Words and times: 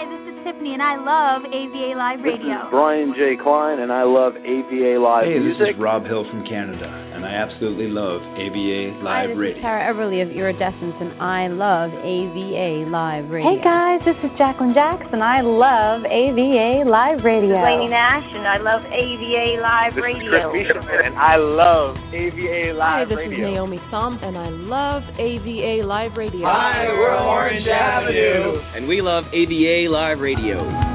Hi, 0.00 0.08
this 0.08 0.32
is 0.32 0.44
Tiffany, 0.48 0.72
and 0.72 0.80
I 0.80 0.96
love 0.96 1.44
AVA 1.44 1.92
Live 1.92 2.24
Radio. 2.24 2.40
This 2.40 2.64
is 2.64 2.70
Brian 2.70 3.12
J. 3.12 3.36
Klein, 3.36 3.80
and 3.80 3.92
I 3.92 4.02
love 4.02 4.32
AVA 4.32 4.96
Live 4.96 5.28
hey, 5.28 5.38
Music. 5.38 5.60
Hey, 5.60 5.66
this 5.66 5.76
is 5.76 5.78
Rob 5.78 6.06
Hill 6.06 6.24
from 6.24 6.40
Canada, 6.48 6.88
and 7.20 7.28
I 7.28 7.36
absolutely 7.36 7.88
love 7.88 8.22
AVA 8.40 8.96
Live 9.04 9.04
Hi, 9.04 9.26
this 9.28 9.36
Radio. 9.36 9.56
is 9.56 9.62
Tara 9.62 9.92
Everly 9.92 10.22
of 10.24 10.30
Iridescence, 10.32 10.96
and 11.04 11.12
I 11.20 11.48
love 11.52 11.92
AVA 11.92 12.88
Live 12.88 13.28
Radio. 13.28 13.44
Hey 13.44 13.60
guys, 13.62 14.00
this 14.08 14.16
is 14.24 14.30
Jacqueline 14.38 14.72
Jackson. 14.72 15.20
And 15.20 15.22
I 15.22 15.42
love 15.42 16.08
AVA 16.08 16.88
Live 16.88 17.20
Radio. 17.20 17.52
This 17.52 17.60
is 17.60 17.64
Lainey 17.68 17.88
Nash, 17.92 18.24
and 18.24 18.48
I 18.48 18.56
love 18.56 18.80
AVA 18.88 19.60
Live 19.60 19.94
this 19.94 20.04
Radio. 20.04 20.32
This 20.32 20.64
is 20.64 20.72
Chris 20.72 20.80
Bishop, 20.80 21.04
and 21.04 21.14
I 21.18 21.36
love 21.36 21.96
AVA 22.08 22.72
Live 22.72 23.04
Hi, 23.04 23.04
this 23.04 23.16
Radio. 23.20 23.48
is 23.48 23.52
Naomi 23.52 23.80
Thumb, 23.90 24.18
and 24.22 24.38
I 24.38 24.48
love 24.48 25.02
AVA 25.20 25.84
Live 25.84 26.16
Radio. 26.16 26.46
Hi, 26.48 26.88
we're 26.88 27.12
Orange 27.20 27.68
Avenue, 27.68 28.64
and 28.74 28.88
we 28.88 29.02
love 29.02 29.24
AVA 29.34 29.92
Live 29.92 30.20
Radio. 30.20 30.89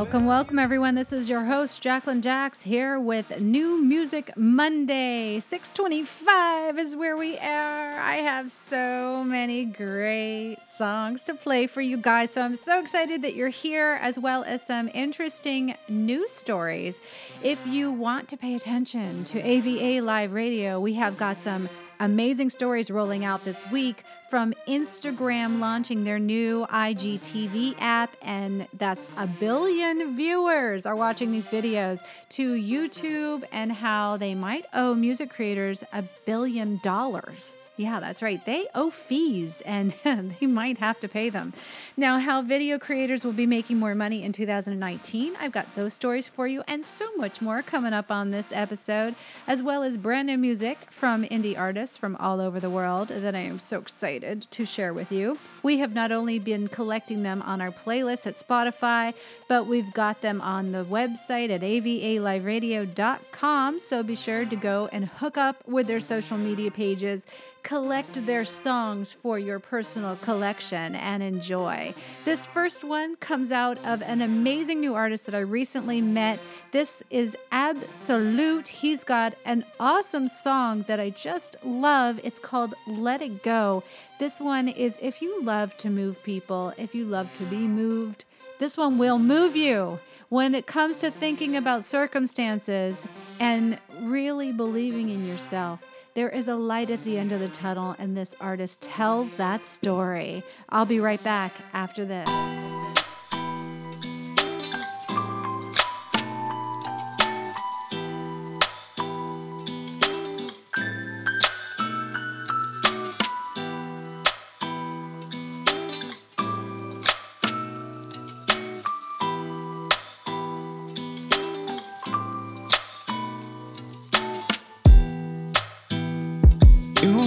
Welcome, 0.00 0.24
welcome, 0.24 0.58
everyone. 0.58 0.94
This 0.94 1.12
is 1.12 1.28
your 1.28 1.44
host, 1.44 1.82
Jacqueline 1.82 2.22
Jax, 2.22 2.62
here 2.62 2.98
with 2.98 3.38
New 3.38 3.84
Music 3.84 4.34
Monday. 4.34 5.40
625 5.40 6.78
is 6.78 6.96
where 6.96 7.18
we 7.18 7.36
are. 7.36 7.98
I 7.98 8.16
have 8.22 8.50
so 8.50 9.22
many 9.22 9.66
great 9.66 10.56
songs 10.66 11.24
to 11.24 11.34
play 11.34 11.66
for 11.66 11.82
you 11.82 11.98
guys. 11.98 12.30
So 12.30 12.40
I'm 12.40 12.56
so 12.56 12.80
excited 12.80 13.20
that 13.20 13.34
you're 13.34 13.50
here, 13.50 13.98
as 14.00 14.18
well 14.18 14.42
as 14.44 14.62
some 14.66 14.88
interesting 14.94 15.74
news 15.86 16.30
stories. 16.30 16.98
If 17.42 17.58
you 17.66 17.92
want 17.92 18.26
to 18.28 18.38
pay 18.38 18.54
attention 18.54 19.24
to 19.24 19.38
AVA 19.38 20.00
Live 20.00 20.32
Radio, 20.32 20.80
we 20.80 20.94
have 20.94 21.18
got 21.18 21.36
some 21.36 21.68
amazing 22.00 22.50
stories 22.50 22.90
rolling 22.90 23.24
out 23.24 23.44
this 23.44 23.68
week 23.70 24.02
from 24.28 24.52
Instagram 24.66 25.60
launching 25.60 26.02
their 26.02 26.18
new 26.18 26.66
IGTV 26.66 27.76
app, 27.78 28.16
and 28.22 28.66
that's 28.78 29.06
a 29.16 29.26
billion 29.26 30.16
viewers 30.16 30.86
are 30.86 30.96
watching 30.96 31.30
these 31.30 31.48
videos, 31.48 32.00
to 32.30 32.54
YouTube 32.54 33.44
and 33.52 33.70
how 33.70 34.16
they 34.16 34.34
might 34.34 34.64
owe 34.72 34.94
music 34.94 35.30
creators 35.30 35.84
a 35.92 36.02
billion 36.24 36.80
dollars. 36.82 37.52
Yeah, 37.80 37.98
that's 37.98 38.20
right. 38.20 38.44
They 38.44 38.66
owe 38.74 38.90
fees 38.90 39.62
and 39.62 39.94
they 40.04 40.46
might 40.46 40.76
have 40.78 41.00
to 41.00 41.08
pay 41.08 41.30
them. 41.30 41.54
Now, 41.96 42.18
how 42.18 42.42
video 42.42 42.78
creators 42.78 43.24
will 43.24 43.32
be 43.32 43.46
making 43.46 43.78
more 43.78 43.94
money 43.94 44.22
in 44.22 44.34
2019, 44.34 45.34
I've 45.40 45.52
got 45.52 45.74
those 45.74 45.94
stories 45.94 46.28
for 46.28 46.46
you 46.46 46.62
and 46.68 46.84
so 46.84 47.08
much 47.16 47.40
more 47.40 47.62
coming 47.62 47.94
up 47.94 48.10
on 48.10 48.32
this 48.32 48.52
episode, 48.52 49.14
as 49.46 49.62
well 49.62 49.82
as 49.82 49.96
brand 49.96 50.26
new 50.26 50.36
music 50.36 50.76
from 50.90 51.24
indie 51.24 51.58
artists 51.58 51.96
from 51.96 52.16
all 52.16 52.38
over 52.38 52.60
the 52.60 52.68
world 52.68 53.08
that 53.08 53.34
I 53.34 53.38
am 53.38 53.58
so 53.58 53.78
excited 53.78 54.42
to 54.50 54.66
share 54.66 54.92
with 54.92 55.10
you. 55.10 55.38
We 55.62 55.78
have 55.78 55.94
not 55.94 56.12
only 56.12 56.38
been 56.38 56.68
collecting 56.68 57.22
them 57.22 57.40
on 57.40 57.62
our 57.62 57.70
playlist 57.70 58.26
at 58.26 58.38
Spotify, 58.38 59.14
but 59.48 59.66
we've 59.66 59.94
got 59.94 60.20
them 60.20 60.42
on 60.42 60.72
the 60.72 60.84
website 60.84 61.48
at 61.48 61.62
avaliveradio.com. 61.62 63.80
So 63.80 64.02
be 64.02 64.16
sure 64.16 64.44
to 64.44 64.56
go 64.56 64.90
and 64.92 65.06
hook 65.06 65.38
up 65.38 65.66
with 65.66 65.86
their 65.86 66.00
social 66.00 66.36
media 66.36 66.70
pages 66.70 67.24
collect 67.70 68.26
their 68.26 68.44
songs 68.44 69.12
for 69.12 69.38
your 69.38 69.60
personal 69.60 70.16
collection 70.16 70.96
and 70.96 71.22
enjoy. 71.22 71.94
This 72.24 72.44
first 72.46 72.82
one 72.82 73.14
comes 73.14 73.52
out 73.52 73.78
of 73.84 74.02
an 74.02 74.22
amazing 74.22 74.80
new 74.80 74.96
artist 74.96 75.24
that 75.26 75.36
I 75.36 75.42
recently 75.42 76.00
met. 76.00 76.40
This 76.72 77.04
is 77.10 77.36
Absolute. 77.52 78.66
He's 78.66 79.04
got 79.04 79.34
an 79.44 79.64
awesome 79.78 80.26
song 80.26 80.82
that 80.88 80.98
I 80.98 81.10
just 81.10 81.54
love. 81.64 82.18
It's 82.24 82.40
called 82.40 82.74
Let 82.88 83.22
It 83.22 83.44
Go. 83.44 83.84
This 84.18 84.40
one 84.40 84.66
is 84.66 84.98
if 85.00 85.22
you 85.22 85.40
love 85.40 85.76
to 85.76 85.90
move 85.90 86.20
people, 86.24 86.74
if 86.76 86.92
you 86.92 87.04
love 87.04 87.32
to 87.34 87.44
be 87.44 87.68
moved, 87.68 88.24
this 88.58 88.76
one 88.76 88.98
will 88.98 89.20
move 89.20 89.54
you. 89.54 90.00
When 90.28 90.56
it 90.56 90.66
comes 90.66 90.98
to 90.98 91.10
thinking 91.12 91.56
about 91.56 91.84
circumstances 91.84 93.06
and 93.38 93.78
really 94.00 94.50
believing 94.50 95.08
in 95.08 95.24
yourself, 95.24 95.89
there 96.14 96.28
is 96.28 96.48
a 96.48 96.56
light 96.56 96.90
at 96.90 97.04
the 97.04 97.18
end 97.18 97.32
of 97.32 97.40
the 97.40 97.48
tunnel, 97.48 97.94
and 97.98 98.16
this 98.16 98.34
artist 98.40 98.80
tells 98.80 99.30
that 99.32 99.66
story. 99.66 100.42
I'll 100.68 100.86
be 100.86 101.00
right 101.00 101.22
back 101.22 101.52
after 101.72 102.04
this. 102.04 102.28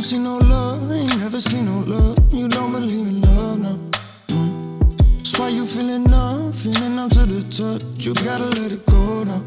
Don't 0.03 0.09
see 0.09 0.19
no 0.19 0.37
love, 0.37 0.91
ain't 0.91 1.17
never 1.19 1.39
seen 1.39 1.65
no 1.65 1.79
love. 1.87 2.17
You 2.33 2.49
don't 2.49 2.73
believe 2.73 3.07
in 3.07 3.21
love, 3.21 3.59
no. 3.59 3.79
Mm. 4.27 5.17
That's 5.17 5.39
why 5.39 5.47
you 5.47 5.65
feeling 5.65 6.03
numb, 6.03 6.51
feeling 6.51 6.97
numb 6.97 7.09
to 7.11 7.25
the 7.25 7.41
touch. 7.49 8.05
You 8.05 8.13
gotta 8.15 8.43
let 8.43 8.73
it 8.73 8.85
go 8.85 9.23
now. 9.23 9.41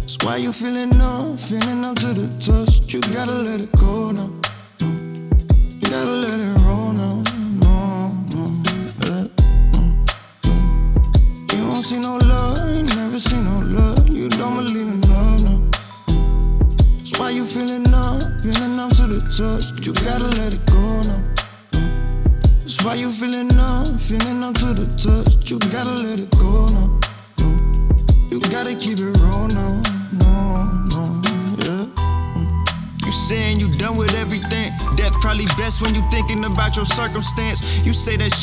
That's 0.00 0.18
why 0.22 0.36
you 0.36 0.52
feeling 0.52 0.90
numb, 0.98 1.38
feeling 1.38 1.80
numb 1.80 1.94
to 1.96 2.12
the 2.12 2.28
touch. 2.38 2.92
You 2.92 3.00
gotta 3.14 3.32
let 3.32 3.62
it 3.62 3.72
go 3.72 4.10
now. 4.10 4.33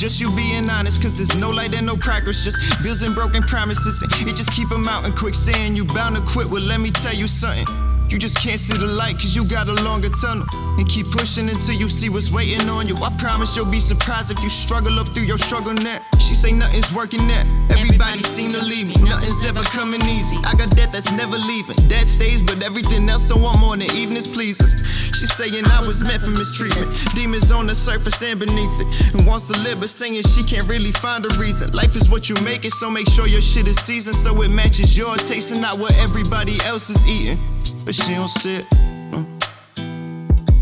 Just 0.01 0.19
you 0.19 0.31
being 0.35 0.67
honest, 0.67 0.99
cause 0.99 1.15
there's 1.15 1.35
no 1.35 1.51
light 1.51 1.75
and 1.75 1.85
no 1.85 1.95
progress, 1.95 2.43
just 2.43 2.57
bills 2.81 3.03
and 3.03 3.13
broken 3.13 3.43
promises. 3.43 4.01
And 4.01 4.27
it 4.27 4.35
just 4.35 4.51
keep 4.51 4.67
them 4.67 4.87
out 4.87 5.05
in 5.05 5.13
quicksand. 5.13 5.77
You 5.77 5.85
bound 5.85 6.15
to 6.15 6.23
quit, 6.23 6.49
well, 6.49 6.63
let 6.63 6.79
me 6.79 6.89
tell 6.89 7.13
you 7.13 7.27
something. 7.27 7.80
You 8.11 8.19
just 8.19 8.43
can't 8.43 8.59
see 8.59 8.75
the 8.75 8.87
light 8.87 9.15
cause 9.15 9.37
you 9.37 9.45
got 9.45 9.69
a 9.69 9.73
longer 9.87 10.09
tunnel. 10.09 10.45
And 10.75 10.85
keep 10.89 11.09
pushing 11.11 11.47
until 11.47 11.75
you 11.75 11.87
see 11.87 12.09
what's 12.09 12.29
waiting 12.29 12.67
on 12.67 12.85
you. 12.85 12.97
I 12.97 13.09
promise 13.17 13.55
you'll 13.55 13.71
be 13.71 13.79
surprised 13.79 14.31
if 14.31 14.43
you 14.43 14.49
struggle 14.49 14.99
up 14.99 15.07
through 15.13 15.23
your 15.23 15.37
struggle 15.37 15.73
net. 15.73 16.01
She 16.19 16.35
say 16.35 16.51
nothing's 16.51 16.93
working 16.93 17.25
net. 17.25 17.47
Everybody 17.71 18.21
seem 18.21 18.51
to 18.51 18.59
leave 18.59 18.87
me. 18.87 18.95
Nothing's 19.07 19.45
ever 19.45 19.63
coming 19.63 20.01
easy. 20.01 20.35
I 20.43 20.55
got 20.55 20.75
debt 20.75 20.91
that's 20.91 21.13
never 21.13 21.37
leaving. 21.37 21.77
Debt 21.87 22.05
stays, 22.05 22.41
but 22.41 22.61
everything 22.61 23.07
else 23.07 23.25
don't 23.25 23.41
want 23.41 23.59
more 23.59 23.77
than 23.77 23.87
evenings 23.95 24.27
pleases. 24.27 24.75
She 25.15 25.25
saying 25.25 25.63
I 25.71 25.79
was 25.79 26.03
meant 26.03 26.21
for 26.21 26.31
mistreatment. 26.31 26.91
Demons 27.15 27.49
on 27.49 27.65
the 27.65 27.75
surface 27.75 28.21
and 28.23 28.37
beneath 28.37 28.75
it. 28.81 29.15
And 29.15 29.25
wants 29.25 29.47
to 29.47 29.57
live, 29.61 29.79
but 29.79 29.89
saying 29.89 30.21
she 30.23 30.43
can't 30.43 30.67
really 30.67 30.91
find 30.91 31.25
a 31.25 31.29
reason. 31.39 31.71
Life 31.71 31.95
is 31.95 32.09
what 32.09 32.27
you 32.27 32.35
make 32.43 32.65
it, 32.65 32.73
so 32.73 32.89
make 32.89 33.07
sure 33.07 33.25
your 33.25 33.39
shit 33.41 33.69
is 33.69 33.79
seasoned 33.79 34.17
so 34.17 34.41
it 34.41 34.51
matches 34.51 34.97
your 34.97 35.15
taste 35.15 35.53
and 35.53 35.61
not 35.61 35.79
what 35.79 35.95
everybody 35.99 36.57
else 36.65 36.89
is 36.89 37.07
eating 37.07 37.39
but 37.85 37.95
she 37.95 38.13
don't 38.13 38.29
sit. 38.29 38.65
Uh. 38.71 39.23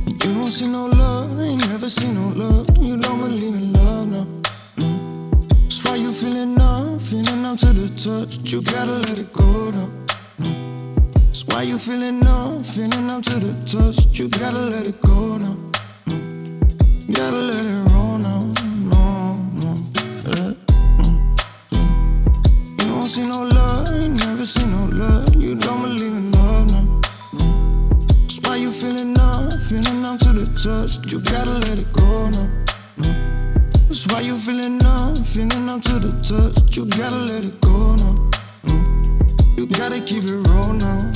You 0.07 0.35
don't 0.35 0.51
see 0.51 0.67
no 0.67 0.85
love, 0.85 1.39
ain't 1.39 1.67
never 1.69 1.89
seen 1.89 2.15
no 2.15 2.27
love. 2.35 2.77
You 2.77 2.97
don't 2.97 3.19
believe 3.19 3.55
in 3.55 3.73
love, 3.73 4.07
no. 4.11 4.27
Mm. 4.77 5.59
That's 5.63 5.83
why 5.83 5.95
you 5.95 6.11
feeling 6.13 6.55
numb, 6.55 6.99
feeling 6.99 7.41
numb 7.41 7.57
to 7.57 7.73
the 7.73 7.89
touch. 7.95 8.51
You 8.51 8.61
gotta 8.61 8.91
let 8.91 9.17
it 9.17 9.31
go. 9.33 9.43
Mm. 10.39 11.23
That's 11.27 11.45
why 11.45 11.63
you 11.63 11.77
feeling 11.79 12.19
numb, 12.19 12.63
feeling 12.63 13.07
numb 13.07 13.21
to 13.23 13.39
the 13.39 13.53
touch. 13.65 14.19
You 14.19 14.29
gotta 14.29 14.59
let 14.59 14.85
it 14.85 15.01
go. 15.01 15.39
Mm. 15.39 17.07
You 17.07 17.13
gotta 17.13 17.37
let 17.37 17.65
it 17.65 17.91
roll 17.91 18.17
now. 18.17 18.53
No, 18.91 19.35
no. 19.53 19.71
You 22.79 22.87
don't 22.87 23.09
see 23.09 23.25
no 23.27 23.43
love, 23.43 23.89
ain't 23.93 24.15
never 24.25 24.45
seen 24.45 24.71
no 24.71 24.85
love. 24.95 25.35
You 25.35 25.55
don't 25.55 25.81
believe 25.83 26.11
in 26.11 26.31
love, 26.31 26.33
no. 26.33 26.38
Feeling 28.79 29.13
numb, 29.13 29.51
feeling 29.67 30.01
numb 30.01 30.17
to 30.17 30.31
the 30.31 30.45
touch? 30.55 31.11
You 31.11 31.19
gotta 31.19 31.51
let 31.51 31.77
it 31.77 31.91
go 31.91 32.29
now. 32.29 32.49
Mm. 32.97 33.87
That's 33.89 34.07
why 34.07 34.21
you 34.21 34.37
feeling 34.37 34.77
numb, 34.77 35.15
feeling 35.17 35.65
numb 35.65 35.81
to 35.81 35.99
the 35.99 36.11
touch. 36.23 36.77
You 36.77 36.85
gotta 36.85 37.17
let 37.17 37.43
it 37.43 37.59
go 37.59 37.95
now. 37.95 38.15
Mm. 38.63 39.57
You 39.57 39.67
gotta 39.67 39.99
keep 39.99 40.23
it 40.23 40.31
real 40.31 40.73
now. 40.73 41.11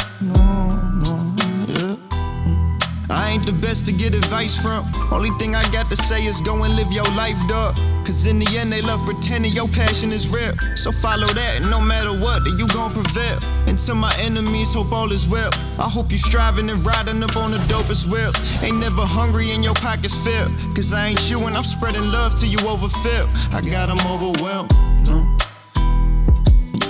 Ain't 3.33 3.45
the 3.45 3.51
best 3.51 3.85
to 3.88 3.91
get 3.91 4.13
advice 4.13 4.56
from. 4.56 4.85
Only 5.12 5.31
thing 5.31 5.56
I 5.56 5.63
got 5.71 5.89
to 5.89 5.95
say 5.95 6.25
is 6.25 6.39
go 6.41 6.63
and 6.63 6.75
live 6.75 6.91
your 6.91 7.09
life, 7.15 7.39
dog. 7.47 7.75
Cause 8.06 8.25
in 8.25 8.38
the 8.38 8.57
end, 8.57 8.71
they 8.71 8.81
love 8.81 9.03
pretending 9.06 9.53
your 9.53 9.68
passion 9.68 10.12
is 10.12 10.30
real. 10.30 10.53
So 10.75 10.91
follow 10.91 11.27
that, 11.27 11.62
no 11.63 11.80
matter 11.81 12.12
what, 12.12 12.44
then 12.44 12.57
you 12.59 12.68
gon' 12.68 12.91
prevail. 12.94 13.39
And 13.65 13.77
to 13.80 13.95
my 13.95 14.13
enemies, 14.19 14.74
hope 14.74 14.91
all 14.91 15.12
is 15.12 15.27
well. 15.27 15.50
I 15.80 15.89
hope 15.89 16.12
you 16.12 16.18
striving 16.18 16.69
and 16.69 16.85
riding 16.85 17.24
up 17.24 17.35
on 17.35 17.51
the 17.51 17.62
dopest 17.74 18.06
wheels. 18.06 18.38
Ain't 18.62 18.77
never 18.77 19.01
hungry 19.01 19.51
and 19.51 19.63
your 19.63 19.75
pockets 19.75 20.15
filled. 20.15 20.51
Cause 20.75 20.94
I 20.94 21.07
ain't 21.07 21.31
you 21.31 21.39
and 21.47 21.57
I'm 21.57 21.63
spreading 21.63 22.06
love 22.12 22.36
till 22.36 22.50
you 22.50 22.59
overfill. 22.68 23.27
I 23.51 23.62
got 23.62 23.88
them 23.88 24.01
overwhelmed. 24.13 24.71
No. 25.07 25.38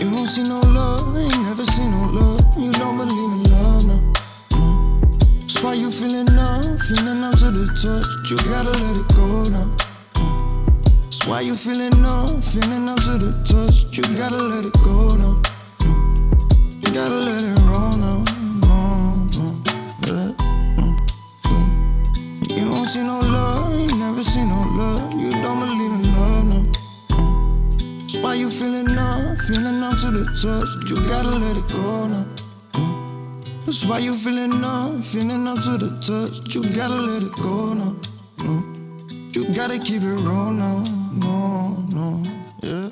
You 0.01 0.12
don't 0.12 0.28
see 0.28 0.44
no 0.44 0.60
love, 0.60 1.16
ain't 1.16 1.42
never 1.44 1.66
seen 1.66 1.92
no 1.92 2.10
love. 2.12 2.42
You 2.57 2.72
don't 2.74 2.98
believe 2.98 3.31
in 3.38 3.44
love, 3.51 3.62
why 5.63 5.74
you 5.75 5.92
feeling 5.92 6.25
numb, 6.36 6.77
feeling 6.80 7.21
numb 7.21 7.33
to 7.36 7.50
the 7.50 7.65
touch. 7.80 8.30
You 8.30 8.38
gotta 8.51 8.71
let 8.83 8.98
it 8.98 9.07
go 9.15 9.44
now. 9.50 9.71
No. 10.18 10.83
That's 11.04 11.25
why 11.25 11.39
you 11.42 11.56
feeling 11.56 12.01
numb, 12.01 12.42
feeling 12.42 12.86
numb 12.86 12.98
to 12.98 13.18
the 13.18 13.31
touch. 13.48 13.86
You 13.95 14.04
gotta 14.18 14.44
let 14.44 14.65
it 14.65 14.74
go 14.83 15.15
now. 15.15 15.42
You 16.83 16.94
gotta 16.94 17.15
let 17.15 17.44
it 17.44 17.60
roll 17.63 17.95
now. 17.95 18.24
No, 18.60 19.15
no, 19.39 20.36
mm. 20.75 20.92
You 22.51 22.65
don't 22.65 22.88
see 22.88 23.04
no 23.04 23.19
love, 23.21 23.74
ain't 23.74 23.98
never 23.98 24.24
seen 24.24 24.50
no 24.50 24.65
love. 24.75 25.13
You 25.13 25.31
don't 25.31 25.60
believe 25.60 25.92
in 25.92 26.04
love, 26.18 26.45
no. 26.45 26.60
That's 28.01 28.18
why 28.18 28.33
you 28.33 28.50
feeling 28.50 28.94
numb, 28.94 29.38
feeling 29.38 29.80
numb 29.80 29.95
to 29.95 30.12
the 30.12 30.25
touch. 30.36 30.89
You 30.89 30.98
gotta 31.07 31.30
let 31.30 31.56
it 31.56 31.68
go 31.69 32.07
now. 32.07 32.43
That's 33.65 33.86
why 33.86 34.00
you 34.00 34.18
feeling 34.18 34.60
numb, 34.60 35.01
feeling 35.01 35.45
numb 35.45 35.60
to 35.62 35.77
the 35.77 35.89
touch. 36.01 36.54
You 36.54 36.63
gotta 36.75 36.95
let 36.95 37.24
it 37.24 37.31
go 37.31 37.74
now. 37.74 37.95
Mm. 38.38 39.36
You 39.36 39.54
gotta 39.54 39.80
keep 39.80 40.01
it 40.01 40.06
real 40.06 40.51
now. 40.51 40.83
No, 41.13 41.69
no, 41.89 42.24
yeah. 42.62 42.89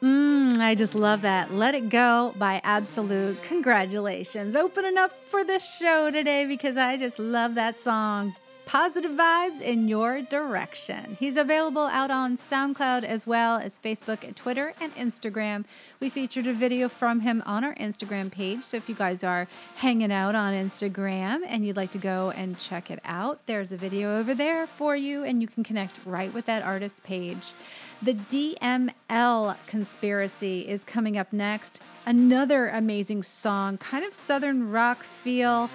Mm, 0.00 0.58
I 0.58 0.74
just 0.76 0.94
love 0.94 1.22
that. 1.22 1.52
Let 1.52 1.74
It 1.74 1.88
Go 1.88 2.34
by 2.38 2.60
Absolute. 2.62 3.42
Congratulations. 3.42 4.54
Opening 4.54 4.96
up 4.96 5.10
for 5.10 5.42
the 5.42 5.58
show 5.58 6.10
today 6.10 6.44
because 6.46 6.76
I 6.76 6.96
just 6.96 7.18
love 7.18 7.56
that 7.56 7.80
song. 7.80 8.36
Positive 8.66 9.10
vibes 9.10 9.60
in 9.60 9.88
your 9.88 10.22
direction. 10.22 11.16
He's 11.20 11.36
available 11.36 11.82
out 11.82 12.10
on 12.10 12.38
SoundCloud 12.38 13.04
as 13.04 13.26
well 13.26 13.58
as 13.58 13.78
Facebook, 13.78 14.24
and 14.24 14.34
Twitter, 14.34 14.72
and 14.80 14.94
Instagram. 14.96 15.64
We 16.00 16.08
featured 16.08 16.46
a 16.46 16.52
video 16.52 16.88
from 16.88 17.20
him 17.20 17.42
on 17.44 17.62
our 17.62 17.74
Instagram 17.74 18.32
page. 18.32 18.62
So 18.62 18.78
if 18.78 18.88
you 18.88 18.94
guys 18.94 19.22
are 19.22 19.46
hanging 19.76 20.10
out 20.10 20.34
on 20.34 20.54
Instagram 20.54 21.42
and 21.46 21.64
you'd 21.64 21.76
like 21.76 21.92
to 21.92 21.98
go 21.98 22.30
and 22.30 22.58
check 22.58 22.90
it 22.90 23.00
out, 23.04 23.46
there's 23.46 23.70
a 23.70 23.76
video 23.76 24.18
over 24.18 24.34
there 24.34 24.66
for 24.66 24.96
you, 24.96 25.24
and 25.24 25.42
you 25.42 25.46
can 25.46 25.62
connect 25.62 25.98
right 26.06 26.32
with 26.32 26.46
that 26.46 26.62
artist 26.62 27.04
page. 27.04 27.52
The 28.02 28.14
DML 28.14 29.56
conspiracy 29.66 30.66
is 30.68 30.84
coming 30.84 31.16
up 31.16 31.32
next. 31.32 31.80
Another 32.06 32.68
amazing 32.68 33.22
song, 33.22 33.78
kind 33.78 34.04
of 34.04 34.14
southern 34.14 34.70
rock 34.70 35.02
feel. 35.02 35.70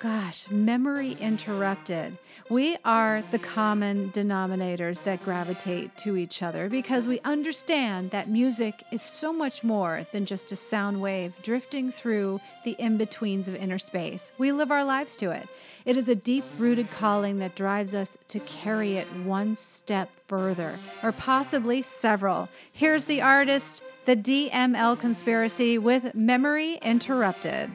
Gosh, 0.00 0.50
memory 0.50 1.12
interrupted. 1.20 2.16
We 2.48 2.78
are 2.86 3.22
the 3.32 3.38
common 3.38 4.10
denominators 4.12 5.02
that 5.02 5.22
gravitate 5.22 5.94
to 5.98 6.16
each 6.16 6.42
other 6.42 6.70
because 6.70 7.06
we 7.06 7.20
understand 7.20 8.10
that 8.10 8.26
music 8.26 8.82
is 8.90 9.02
so 9.02 9.30
much 9.30 9.62
more 9.62 10.06
than 10.10 10.24
just 10.24 10.52
a 10.52 10.56
sound 10.56 11.02
wave 11.02 11.34
drifting 11.42 11.92
through 11.92 12.40
the 12.64 12.76
in 12.78 12.96
betweens 12.96 13.46
of 13.46 13.54
inner 13.54 13.78
space. 13.78 14.32
We 14.38 14.52
live 14.52 14.70
our 14.70 14.84
lives 14.84 15.16
to 15.16 15.32
it. 15.32 15.46
It 15.84 15.98
is 15.98 16.08
a 16.08 16.14
deep 16.14 16.44
rooted 16.56 16.90
calling 16.92 17.38
that 17.40 17.54
drives 17.54 17.94
us 17.94 18.16
to 18.28 18.40
carry 18.40 18.96
it 18.96 19.06
one 19.16 19.54
step 19.54 20.08
further, 20.28 20.78
or 21.02 21.12
possibly 21.12 21.82
several. 21.82 22.48
Here's 22.72 23.04
the 23.04 23.20
artist, 23.20 23.82
the 24.06 24.16
DML 24.16 24.98
Conspiracy, 24.98 25.76
with 25.76 26.14
Memory 26.14 26.76
Interrupted. 26.76 27.70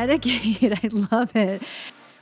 Renegade. 0.00 0.78
I 0.82 0.88
love 1.12 1.36
it. 1.36 1.62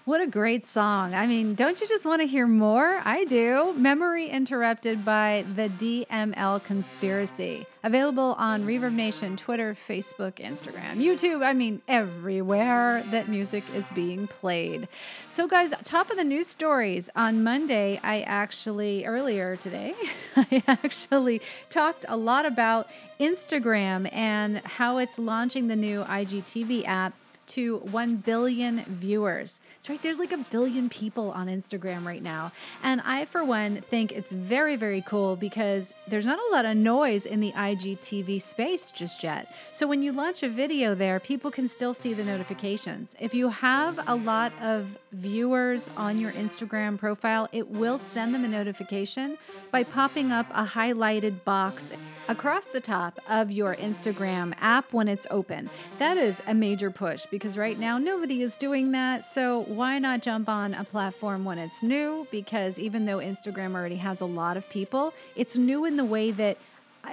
What 0.05 0.21
a 0.21 0.27
great 0.27 0.67
song. 0.67 1.15
I 1.15 1.29
mean, 1.29 1.55
don't 1.55 1.81
you 1.81 1.87
just 1.87 2.05
want 2.05 2.23
to 2.23 2.27
hear 2.27 2.47
more? 2.47 3.01
I 3.05 3.25
do. 3.27 3.73
Memory 3.77 4.31
Interrupted 4.31 5.05
by 5.05 5.45
the 5.55 5.69
DML 5.69 6.65
Conspiracy. 6.65 7.67
Available 7.85 8.35
on 8.37 8.65
Reverb 8.65 8.95
Nation, 8.95 9.37
Twitter, 9.37 9.75
Facebook, 9.75 10.37
Instagram, 10.37 10.97
YouTube. 10.97 11.45
I 11.45 11.53
mean, 11.53 11.81
everywhere 11.87 13.05
that 13.11 13.29
music 13.29 13.63
is 13.75 13.89
being 13.91 14.27
played. 14.27 14.89
So, 15.31 15.47
guys, 15.47 15.73
top 15.85 16.11
of 16.11 16.17
the 16.17 16.25
news 16.25 16.49
stories. 16.49 17.09
On 17.15 17.45
Monday, 17.45 18.01
I 18.03 18.23
actually, 18.23 19.05
earlier 19.05 19.55
today, 19.57 19.95
I 20.37 20.65
actually 20.67 21.43
talked 21.71 22.07
a 22.09 22.17
lot 22.17 22.45
about 22.45 22.89
Instagram 23.21 24.13
and 24.13 24.59
how 24.65 24.99
it's 24.99 25.19
launching 25.19 25.69
the 25.69 25.77
new 25.77 26.03
IGTV 26.03 26.85
app 26.89 27.13
to 27.49 27.79
1 27.79 28.17
billion 28.17 28.85
viewers. 28.85 29.61
It's 29.79 29.89
right, 29.89 30.01
there's 30.03 30.19
like 30.19 30.33
a 30.33 30.39
billion 30.39 30.89
people 30.89 31.31
on 31.31 31.49
Instagram 31.49 32.05
right 32.05 32.23
now. 32.23 32.53
And 32.83 33.01
I, 33.05 33.25
for 33.25 33.45
one, 33.45 33.81
think 33.81 34.13
it's 34.13 34.31
very, 34.31 34.77
very 34.77 35.03
cool 35.03 35.37
because 35.37 35.95
there's 36.07 36.27
not 36.27 36.39
a 36.39 36.53
lot 36.53 36.65
of 36.65 36.77
noise 36.77 37.27
in 37.27 37.41
the 37.41 37.53
IGTV 37.53 38.41
space 38.41 38.91
just 38.91 39.23
yet. 39.23 39.53
So 39.73 39.87
when 39.87 40.03
you 40.03 40.13
launch 40.13 40.43
a 40.43 40.49
video 40.49 40.95
there, 40.95 41.21
people 41.21 41.51
can 41.51 41.69
still 41.69 41.95
see 41.95 42.15
the 42.15 42.25
notifications. 42.25 43.15
If 43.19 43.35
you 43.35 43.49
have 43.49 43.99
a 44.09 44.15
lot 44.15 44.53
of 44.61 44.99
viewers 45.13 45.89
on 45.97 46.19
your 46.19 46.33
Instagram 46.33 46.99
profile, 46.99 47.49
it 47.53 47.69
will 47.69 47.99
send 47.99 48.35
them 48.35 48.45
a 48.45 48.49
notification 48.49 49.39
by 49.71 49.85
popping 49.85 50.33
up 50.33 50.47
a 50.53 50.65
highlighted 50.65 51.45
box 51.45 51.91
across 52.29 52.67
the 52.67 52.81
top 52.81 53.19
of 53.29 53.51
your 53.51 53.75
Instagram 53.77 54.55
app 54.61 54.93
when 54.93 55.09
it's 55.09 55.27
open. 55.31 55.71
That 55.99 56.19
is 56.19 56.43
a 56.47 56.55
major 56.55 56.91
push 56.91 57.27
because 57.39 57.57
right 57.57 57.79
now 57.79 57.99
nobody 57.99 58.43
is 58.43 58.57
doing 58.57 58.91
that. 58.93 59.25
So 59.25 59.63
why 59.63 60.01
not 60.01 60.23
jump 60.23 60.49
on 60.49 60.75
a 60.75 60.83
platform 60.83 61.45
when 61.45 61.57
it's 61.57 61.83
new? 61.83 62.27
Because 62.33 62.79
even 62.79 63.07
though 63.07 63.19
Instagram 63.19 63.75
already 63.75 63.97
has 63.97 64.21
a 64.21 64.27
lot 64.27 64.57
of 64.57 64.69
people, 64.71 65.15
it's 65.37 65.57
new 65.57 65.85
in 65.85 65.97
the 65.97 66.05
way 66.05 66.33
that 66.33 66.59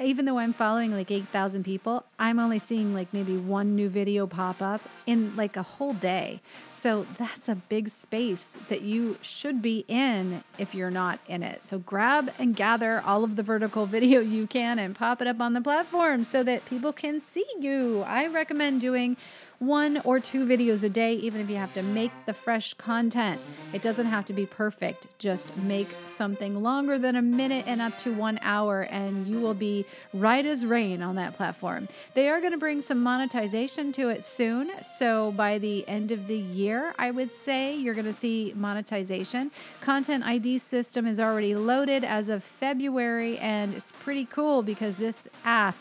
even 0.02 0.26
though 0.26 0.40
I'm 0.40 0.52
following 0.52 0.92
like 0.92 1.12
8,000 1.12 1.64
people, 1.64 2.06
I'm 2.18 2.40
only 2.40 2.60
seeing 2.60 2.94
like 2.94 3.14
maybe 3.14 3.38
one 3.38 3.76
new 3.76 3.88
video 3.88 4.28
pop 4.28 4.62
up 4.62 4.82
in 5.06 5.36
like 5.36 5.56
a 5.58 5.64
whole 5.64 5.94
day. 5.94 6.42
So 6.72 7.06
that's 7.18 7.50
a 7.50 7.56
big 7.56 7.90
space 7.90 8.58
that 8.70 8.82
you 8.82 9.18
should 9.22 9.62
be 9.62 9.86
in 9.88 10.44
if 10.58 10.76
you're 10.76 10.92
not 10.92 11.20
in 11.28 11.42
it. 11.44 11.64
So 11.64 11.80
grab 11.80 12.32
and 12.38 12.56
gather 12.56 13.02
all 13.06 13.24
of 13.24 13.36
the 13.36 13.44
vertical 13.44 13.86
video 13.88 14.20
you 14.20 14.48
can 14.48 14.80
and 14.80 14.96
pop 14.96 15.22
it 15.22 15.28
up 15.28 15.40
on 15.40 15.54
the 15.54 15.62
platform 15.62 16.24
so 16.24 16.44
that 16.44 16.66
people 16.66 16.94
can 16.94 17.22
see 17.22 17.46
you. 17.60 18.04
I 18.06 18.28
recommend 18.28 18.82
doing 18.82 19.18
one 19.60 20.02
or 20.04 20.20
two 20.20 20.46
videos 20.46 20.84
a 20.84 20.90
day, 20.90 21.14
even 21.14 21.42
if 21.42 21.50
you 21.50 21.56
have 21.56 21.74
to 21.74 21.82
make 21.82 22.12
the 22.26 22.34
fresh 22.34 22.74
content. 22.74 23.40
It 23.74 23.82
doesn't 23.82 24.08
have 24.08 24.26
to 24.26 24.34
be 24.34 24.46
perfect. 24.46 25.08
Just 25.18 25.56
make 25.58 25.88
something 26.06 26.62
longer 26.62 27.00
than 27.00 27.16
a 27.16 27.22
minute 27.22 27.66
and 27.68 27.82
up 27.82 27.98
to 28.00 28.14
one 28.14 28.40
hour, 28.42 28.82
and 28.82 29.28
you 29.28 29.40
will 29.40 29.54
be 29.54 29.86
right 30.14 30.46
as 30.46 30.66
rain 30.66 31.02
on 31.02 31.16
that 31.16 31.34
platform. 31.34 31.88
They 32.14 32.30
are 32.30 32.40
going 32.40 32.52
to 32.52 32.58
bring 32.58 32.82
some 32.82 33.02
monetization 33.02 33.92
to 33.94 34.10
it 34.10 34.24
soon. 34.26 34.72
So 34.84 35.32
by 35.32 35.58
the 35.58 35.88
end 35.88 36.12
of 36.12 36.28
the 36.28 36.38
year, 36.38 36.94
I 37.00 37.12
would 37.12 37.32
say 37.32 37.76
you're 37.76 37.94
going 37.94 38.06
to 38.06 38.14
see 38.14 38.54
monetization. 38.56 39.52
Content 39.82 40.26
ID 40.26 40.60
system 40.60 41.08
is 41.08 41.20
already 41.20 41.56
loaded 41.56 42.04
as 42.04 42.30
of 42.30 42.44
February, 42.44 43.38
and 43.40 43.74
it's 43.74 43.92
pretty 43.92 44.26
cool 44.26 44.64
because 44.64 44.98
this 44.98 45.28
app 45.44 45.76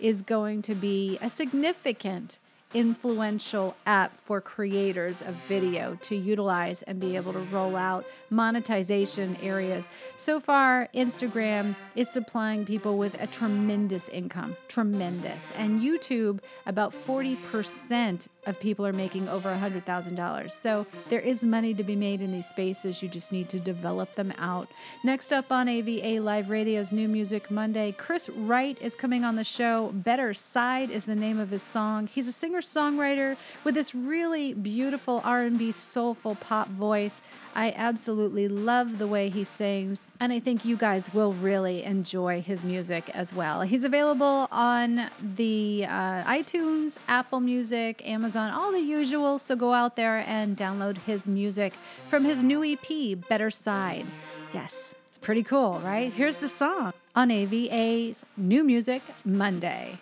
is 0.00 0.22
going 0.22 0.62
to 0.62 0.74
be 0.74 1.18
a 1.20 1.28
significant 1.28 2.38
influential 2.74 3.76
app 3.86 4.18
for 4.24 4.40
creators 4.40 5.22
of 5.22 5.34
video 5.48 5.96
to 6.02 6.16
utilize 6.16 6.82
and 6.82 7.00
be 7.00 7.16
able 7.16 7.32
to 7.32 7.40
roll 7.50 7.76
out 7.76 8.04
monetization 8.30 9.36
areas. 9.42 9.88
So 10.18 10.40
far, 10.40 10.88
Instagram 10.94 11.74
is 11.96 12.08
supplying 12.08 12.64
people 12.64 12.96
with 12.98 13.20
a 13.20 13.26
tremendous 13.26 14.08
income, 14.08 14.56
tremendous. 14.68 15.42
And 15.56 15.80
YouTube, 15.80 16.40
about 16.66 16.92
40% 16.92 18.28
of 18.46 18.58
people 18.60 18.86
are 18.86 18.92
making 18.92 19.28
over 19.28 19.50
$100,000. 19.50 20.50
So 20.50 20.86
there 21.08 21.20
is 21.20 21.42
money 21.42 21.74
to 21.74 21.82
be 21.82 21.96
made 21.96 22.20
in 22.20 22.32
these 22.32 22.48
spaces. 22.48 23.02
You 23.02 23.08
just 23.08 23.32
need 23.32 23.48
to 23.50 23.58
develop 23.58 24.14
them 24.14 24.32
out. 24.38 24.68
Next 25.04 25.32
up 25.32 25.52
on 25.52 25.68
AVA 25.68 26.20
Live 26.20 26.50
Radio's 26.50 26.92
New 26.92 27.08
Music 27.08 27.50
Monday, 27.50 27.92
Chris 27.92 28.28
Wright 28.28 28.80
is 28.80 28.96
coming 28.96 29.24
on 29.24 29.36
the 29.36 29.44
show. 29.44 29.90
Better 29.92 30.32
Side 30.34 30.90
is 30.90 31.04
the 31.04 31.14
name 31.14 31.38
of 31.38 31.50
his 31.50 31.62
song. 31.62 32.06
He's 32.06 32.28
a 32.28 32.32
singer-songwriter 32.32 33.36
with 33.64 33.74
this 33.74 33.94
really 33.94 34.54
beautiful 34.54 35.20
R&B 35.24 35.72
soulful 35.72 36.34
pop 36.36 36.68
voice. 36.68 37.20
I 37.54 37.72
absolutely 37.76 38.48
love 38.48 38.98
the 38.98 39.06
way 39.06 39.28
he 39.28 39.44
sings, 39.44 40.00
and 40.20 40.32
I 40.34 40.38
think 40.38 40.66
you 40.66 40.76
guys 40.76 41.12
will 41.14 41.32
really 41.32 41.82
enjoy 41.82 42.42
his 42.42 42.62
music 42.62 43.08
as 43.14 43.32
well. 43.32 43.62
He's 43.62 43.84
available 43.84 44.48
on 44.52 45.06
the 45.36 45.86
uh, 45.86 46.22
iTunes, 46.24 46.98
Apple 47.08 47.40
Music, 47.40 48.06
Amazon, 48.06 48.50
all 48.50 48.70
the 48.70 48.80
usual. 48.80 49.38
So 49.38 49.56
go 49.56 49.72
out 49.72 49.96
there 49.96 50.18
and 50.26 50.56
download 50.56 50.98
his 50.98 51.26
music 51.26 51.72
from 52.10 52.24
his 52.24 52.44
new 52.44 52.62
EP, 52.62 53.18
Better 53.30 53.50
Side. 53.50 54.04
Yes, 54.52 54.94
it's 55.08 55.18
pretty 55.18 55.42
cool, 55.42 55.80
right? 55.82 56.12
Here's 56.12 56.36
the 56.36 56.48
song 56.48 56.92
on 57.16 57.30
AVA's 57.30 58.22
New 58.36 58.62
Music 58.62 59.02
Monday. 59.24 59.98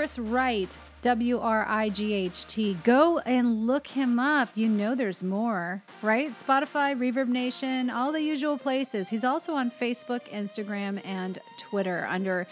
Chris 0.00 0.18
Wright, 0.18 0.78
W 1.02 1.40
R 1.40 1.66
I 1.68 1.90
G 1.90 2.14
H 2.14 2.46
T. 2.46 2.72
Go 2.84 3.18
and 3.18 3.66
look 3.66 3.86
him 3.86 4.18
up. 4.18 4.48
You 4.54 4.66
know 4.66 4.94
there's 4.94 5.22
more, 5.22 5.82
right? 6.00 6.30
Spotify, 6.30 6.96
Reverb 6.96 7.28
Nation, 7.28 7.90
all 7.90 8.10
the 8.10 8.22
usual 8.22 8.56
places. 8.56 9.10
He's 9.10 9.24
also 9.24 9.52
on 9.52 9.70
Facebook, 9.70 10.22
Instagram, 10.30 11.04
and 11.04 11.38
Twitter 11.58 12.06
under 12.08 12.46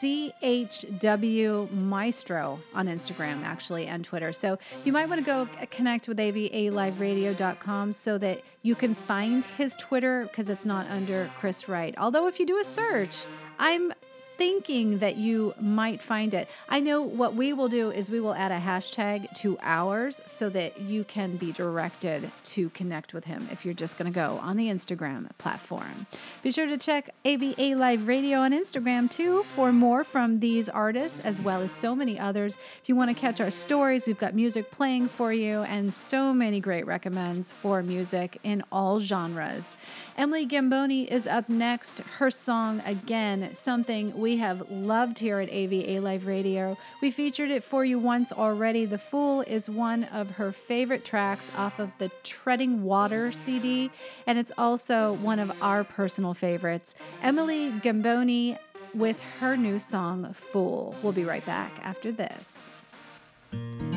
CHW 0.00 1.70
Maestro 1.70 2.58
on 2.74 2.86
Instagram, 2.86 3.42
actually, 3.44 3.88
and 3.88 4.02
Twitter. 4.02 4.32
So 4.32 4.58
you 4.86 4.92
might 4.92 5.10
want 5.10 5.20
to 5.20 5.26
go 5.26 5.46
connect 5.70 6.08
with 6.08 6.16
avaliveradio.com 6.16 7.92
so 7.92 8.16
that 8.16 8.40
you 8.62 8.74
can 8.74 8.94
find 8.94 9.44
his 9.44 9.74
Twitter 9.74 10.22
because 10.22 10.48
it's 10.48 10.64
not 10.64 10.88
under 10.88 11.30
Chris 11.38 11.68
Wright. 11.68 11.94
Although, 11.98 12.26
if 12.26 12.40
you 12.40 12.46
do 12.46 12.56
a 12.56 12.64
search, 12.64 13.18
I'm 13.58 13.92
thinking 14.36 14.98
that 14.98 15.16
you 15.16 15.54
might 15.60 16.00
find 16.00 16.34
it. 16.34 16.48
I 16.68 16.80
know 16.80 17.02
what 17.02 17.34
we 17.34 17.52
will 17.52 17.68
do 17.68 17.90
is 17.90 18.10
we 18.10 18.20
will 18.20 18.34
add 18.34 18.52
a 18.52 18.58
hashtag 18.58 19.32
to 19.36 19.58
ours 19.62 20.20
so 20.26 20.48
that 20.50 20.80
you 20.80 21.04
can 21.04 21.36
be 21.36 21.52
directed 21.52 22.30
to 22.44 22.70
connect 22.70 23.14
with 23.14 23.24
him 23.24 23.48
if 23.50 23.64
you're 23.64 23.74
just 23.74 23.96
going 23.96 24.12
to 24.12 24.14
go 24.14 24.38
on 24.42 24.56
the 24.56 24.68
Instagram 24.68 25.28
platform. 25.38 26.06
Be 26.42 26.50
sure 26.50 26.66
to 26.66 26.76
check 26.76 27.10
AVA 27.24 27.76
Live 27.76 28.08
Radio 28.08 28.40
on 28.40 28.52
Instagram 28.52 29.10
too 29.10 29.44
for 29.54 29.72
more 29.72 30.04
from 30.04 30.40
these 30.40 30.68
artists 30.68 31.20
as 31.20 31.40
well 31.40 31.62
as 31.62 31.72
so 31.72 31.94
many 31.94 32.18
others. 32.18 32.56
If 32.82 32.88
you 32.88 32.96
want 32.96 33.14
to 33.14 33.20
catch 33.20 33.40
our 33.40 33.50
stories, 33.50 34.06
we've 34.06 34.18
got 34.18 34.34
music 34.34 34.70
playing 34.70 35.08
for 35.08 35.32
you 35.32 35.60
and 35.62 35.92
so 35.92 36.34
many 36.34 36.60
great 36.60 36.86
recommends 36.86 37.52
for 37.52 37.82
music 37.82 38.38
in 38.42 38.62
all 38.72 39.00
genres. 39.00 39.76
Emily 40.18 40.44
Gamboni 40.44 41.10
is 41.10 41.26
up 41.26 41.48
next. 41.48 41.98
Her 42.18 42.30
song, 42.30 42.82
again, 42.84 43.54
something 43.54 44.18
we 44.18 44.25
have 44.34 44.68
loved 44.72 45.20
here 45.20 45.38
at 45.38 45.48
AVA 45.48 46.00
Live 46.00 46.26
Radio. 46.26 46.76
We 47.00 47.12
featured 47.12 47.52
it 47.52 47.62
for 47.62 47.84
you 47.84 48.00
once 48.00 48.32
already. 48.32 48.84
The 48.84 48.98
Fool 48.98 49.42
is 49.42 49.70
one 49.70 50.02
of 50.12 50.28
her 50.32 50.50
favorite 50.50 51.04
tracks 51.04 51.52
off 51.56 51.78
of 51.78 51.96
the 51.98 52.10
Treading 52.24 52.82
Water 52.82 53.30
CD, 53.30 53.92
and 54.26 54.36
it's 54.36 54.50
also 54.58 55.12
one 55.14 55.38
of 55.38 55.52
our 55.62 55.84
personal 55.84 56.34
favorites. 56.34 56.96
Emily 57.22 57.70
Gamboni 57.82 58.58
with 58.92 59.20
her 59.38 59.56
new 59.56 59.78
song, 59.78 60.32
Fool. 60.32 60.96
We'll 61.04 61.12
be 61.12 61.24
right 61.24 61.46
back 61.46 61.70
after 61.84 62.10
this. 62.10 63.95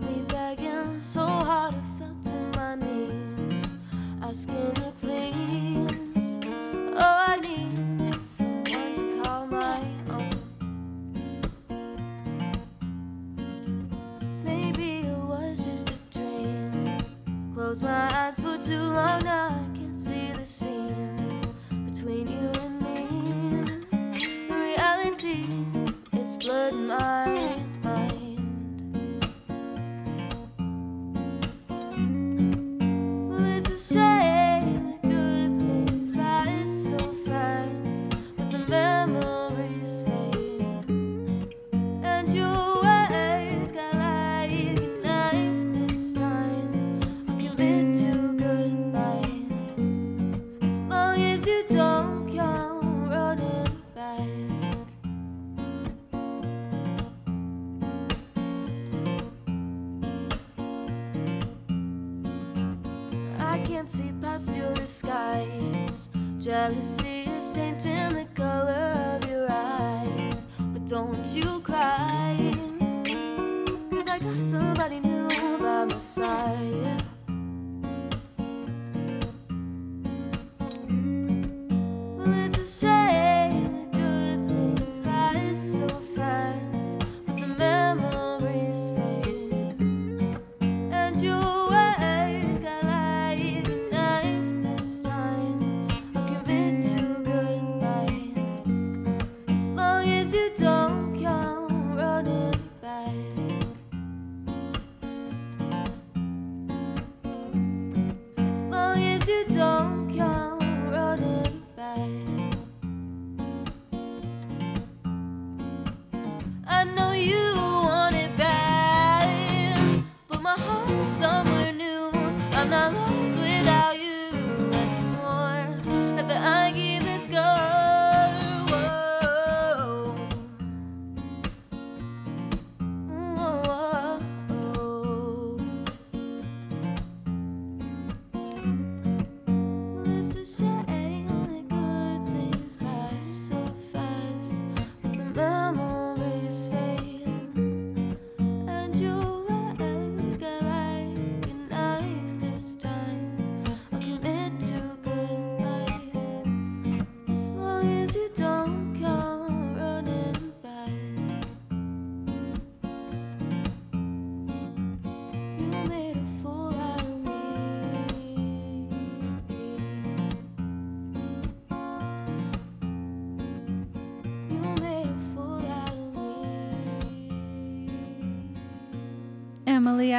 Had 0.00 0.10
me 0.10 0.22
begging 0.28 1.00
so 1.00 1.26
hard 1.26 1.74
I 1.74 1.98
fell 1.98 2.16
to 2.24 2.58
my 2.58 2.74
knees, 2.76 3.66
asking 4.22 4.76
you 4.76 4.92
please. 5.00 5.89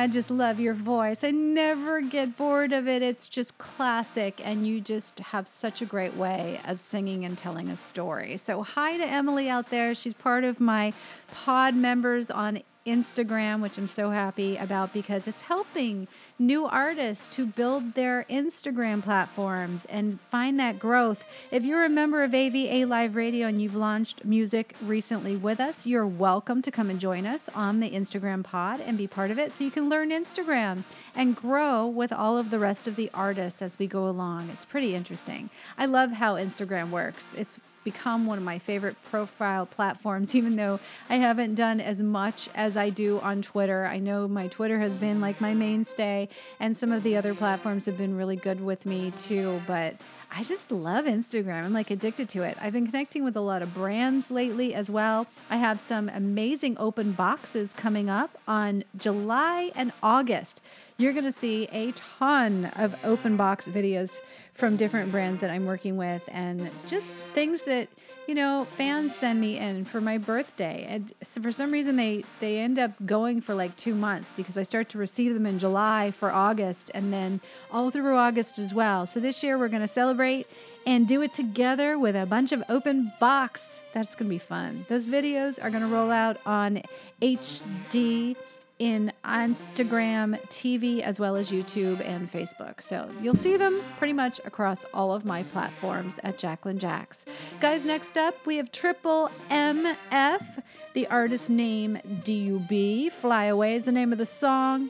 I 0.01 0.07
just 0.07 0.31
love 0.31 0.59
your 0.59 0.73
voice. 0.73 1.23
I 1.23 1.29
never 1.29 2.01
get 2.01 2.35
bored 2.35 2.73
of 2.73 2.87
it. 2.87 3.03
It's 3.03 3.27
just 3.27 3.59
classic, 3.59 4.41
and 4.43 4.65
you 4.65 4.81
just 4.81 5.19
have 5.19 5.47
such 5.47 5.79
a 5.83 5.85
great 5.85 6.15
way 6.15 6.59
of 6.65 6.79
singing 6.79 7.23
and 7.23 7.37
telling 7.37 7.69
a 7.69 7.77
story. 7.77 8.37
So, 8.37 8.63
hi 8.63 8.97
to 8.97 9.05
Emily 9.05 9.47
out 9.47 9.69
there. 9.69 9.93
She's 9.93 10.15
part 10.15 10.43
of 10.43 10.59
my 10.59 10.93
pod 11.31 11.75
members 11.75 12.31
on 12.31 12.63
Instagram, 12.85 13.61
which 13.61 13.77
I'm 13.77 13.87
so 13.87 14.09
happy 14.09 14.57
about 14.57 14.93
because 14.93 15.27
it's 15.27 15.43
helping 15.43 16.07
new 16.39 16.65
artists 16.65 17.29
to 17.35 17.45
build 17.45 17.93
their 17.93 18.25
Instagram 18.29 19.03
platforms 19.03 19.85
and 19.85 20.19
find 20.31 20.59
that 20.59 20.79
growth. 20.79 21.23
If 21.51 21.63
you're 21.63 21.85
a 21.85 21.89
member 21.89 22.23
of 22.23 22.33
AVA 22.33 22.85
Live 22.85 23.15
Radio 23.15 23.47
and 23.47 23.61
you've 23.61 23.75
launched 23.75 24.25
music 24.25 24.75
recently 24.81 25.35
with 25.35 25.59
us, 25.59 25.85
you're 25.85 26.07
welcome 26.07 26.61
to 26.63 26.71
come 26.71 26.89
and 26.89 26.99
join 26.99 27.27
us 27.27 27.49
on 27.53 27.79
the 27.79 27.91
Instagram 27.91 28.43
pod 28.43 28.81
and 28.81 28.97
be 28.97 29.07
part 29.07 29.29
of 29.29 29.37
it 29.37 29.53
so 29.53 29.63
you 29.63 29.71
can 29.71 29.87
learn 29.87 30.09
Instagram 30.09 30.83
and 31.15 31.35
grow 31.35 31.85
with 31.85 32.11
all 32.11 32.37
of 32.37 32.49
the 32.49 32.59
rest 32.59 32.87
of 32.87 32.95
the 32.95 33.11
artists 33.13 33.61
as 33.61 33.77
we 33.77 33.85
go 33.85 34.07
along. 34.07 34.49
It's 34.49 34.65
pretty 34.65 34.95
interesting. 34.95 35.49
I 35.77 35.85
love 35.85 36.13
how 36.13 36.35
Instagram 36.35 36.89
works. 36.89 37.27
It's 37.37 37.59
become 37.83 38.25
one 38.25 38.37
of 38.37 38.43
my 38.43 38.59
favorite 38.59 38.95
profile 39.09 39.65
platforms, 39.65 40.35
even 40.39 40.55
though 40.55 40.79
I 41.09 41.15
haven't 41.15 41.55
done 41.55 41.79
as 41.79 42.01
much 42.01 42.49
as 42.55 42.77
I 42.77 42.89
do 42.89 43.19
on 43.19 43.41
Twitter. 43.41 43.85
I 43.85 43.99
know 43.99 44.27
my 44.27 44.47
Twitter 44.47 44.79
has 44.79 44.97
been 44.97 45.21
like 45.21 45.41
my 45.41 45.53
mainstay, 45.53 46.29
and 46.59 46.75
some 46.75 46.91
of 46.91 47.03
the 47.03 47.15
other 47.17 47.33
platforms 47.33 47.85
have 47.85 47.97
been 47.97 48.15
really 48.15 48.35
good 48.35 48.61
with 48.61 48.85
me 48.85 49.11
too. 49.11 49.61
But 49.67 49.95
I 50.33 50.43
just 50.43 50.71
love 50.71 51.05
Instagram. 51.05 51.65
I'm 51.65 51.73
like 51.73 51.91
addicted 51.91 52.29
to 52.29 52.43
it. 52.43 52.57
I've 52.61 52.71
been 52.71 52.85
connecting 52.85 53.25
with 53.25 53.35
a 53.35 53.41
lot 53.41 53.61
of 53.61 53.73
brands 53.73 54.31
lately 54.31 54.73
as 54.73 54.89
well. 54.89 55.27
I 55.49 55.57
have 55.57 55.81
some 55.81 56.07
amazing 56.07 56.77
open 56.79 57.11
boxes 57.11 57.73
coming 57.73 58.09
up 58.09 58.37
on 58.47 58.85
July 58.95 59.71
and 59.75 59.91
August. 60.01 60.61
You're 60.97 61.11
going 61.11 61.25
to 61.25 61.33
see 61.33 61.67
a 61.73 61.91
ton 62.17 62.71
of 62.77 62.95
open 63.03 63.35
box 63.35 63.67
videos 63.67 64.21
from 64.53 64.77
different 64.77 65.11
brands 65.11 65.41
that 65.41 65.49
I'm 65.49 65.65
working 65.65 65.97
with 65.97 66.23
and 66.31 66.69
just 66.87 67.15
things 67.33 67.63
that 67.63 67.89
you 68.27 68.35
know 68.35 68.65
fans 68.65 69.15
send 69.15 69.41
me 69.41 69.57
in 69.57 69.83
for 69.83 69.99
my 69.99 70.17
birthday 70.17 70.85
and 70.87 71.11
so 71.21 71.41
for 71.41 71.51
some 71.51 71.71
reason 71.71 71.95
they 71.95 72.23
they 72.39 72.59
end 72.59 72.77
up 72.79 72.91
going 73.05 73.41
for 73.41 73.53
like 73.53 73.75
2 73.75 73.95
months 73.95 74.31
because 74.37 74.57
I 74.57 74.63
start 74.63 74.89
to 74.89 74.97
receive 74.97 75.33
them 75.33 75.45
in 75.45 75.59
July 75.59 76.11
for 76.11 76.31
August 76.31 76.91
and 76.93 77.11
then 77.11 77.41
all 77.71 77.89
through 77.89 78.15
August 78.15 78.59
as 78.59 78.73
well. 78.73 79.05
So 79.05 79.19
this 79.19 79.43
year 79.43 79.57
we're 79.57 79.69
going 79.69 79.81
to 79.81 79.87
celebrate 79.87 80.47
and 80.85 81.07
do 81.07 81.21
it 81.21 81.33
together 81.33 81.97
with 81.97 82.15
a 82.15 82.25
bunch 82.25 82.51
of 82.51 82.63
open 82.69 83.11
box. 83.19 83.79
That's 83.93 84.15
going 84.15 84.29
to 84.29 84.35
be 84.35 84.39
fun. 84.39 84.85
Those 84.87 85.05
videos 85.05 85.61
are 85.61 85.69
going 85.69 85.83
to 85.83 85.89
roll 85.89 86.11
out 86.11 86.37
on 86.45 86.81
HD 87.21 88.35
in 88.81 89.13
Instagram, 89.23 90.41
TV, 90.47 91.01
as 91.01 91.19
well 91.19 91.35
as 91.35 91.51
YouTube 91.51 92.03
and 92.03 92.31
Facebook. 92.31 92.81
So 92.81 93.07
you'll 93.21 93.35
see 93.35 93.55
them 93.55 93.79
pretty 93.99 94.13
much 94.13 94.41
across 94.43 94.85
all 94.91 95.13
of 95.13 95.23
my 95.23 95.43
platforms 95.43 96.19
at 96.23 96.39
Jacqueline 96.39 96.79
Jax. 96.79 97.25
Guys, 97.59 97.85
next 97.85 98.17
up 98.17 98.43
we 98.47 98.57
have 98.57 98.71
Triple 98.71 99.29
MF. 99.51 100.63
The 100.93 101.05
artist 101.07 101.51
name 101.51 101.99
DUB. 102.23 103.11
Fly 103.11 103.45
Away 103.45 103.75
is 103.75 103.85
the 103.85 103.91
name 103.91 104.11
of 104.11 104.17
the 104.17 104.25
song. 104.25 104.89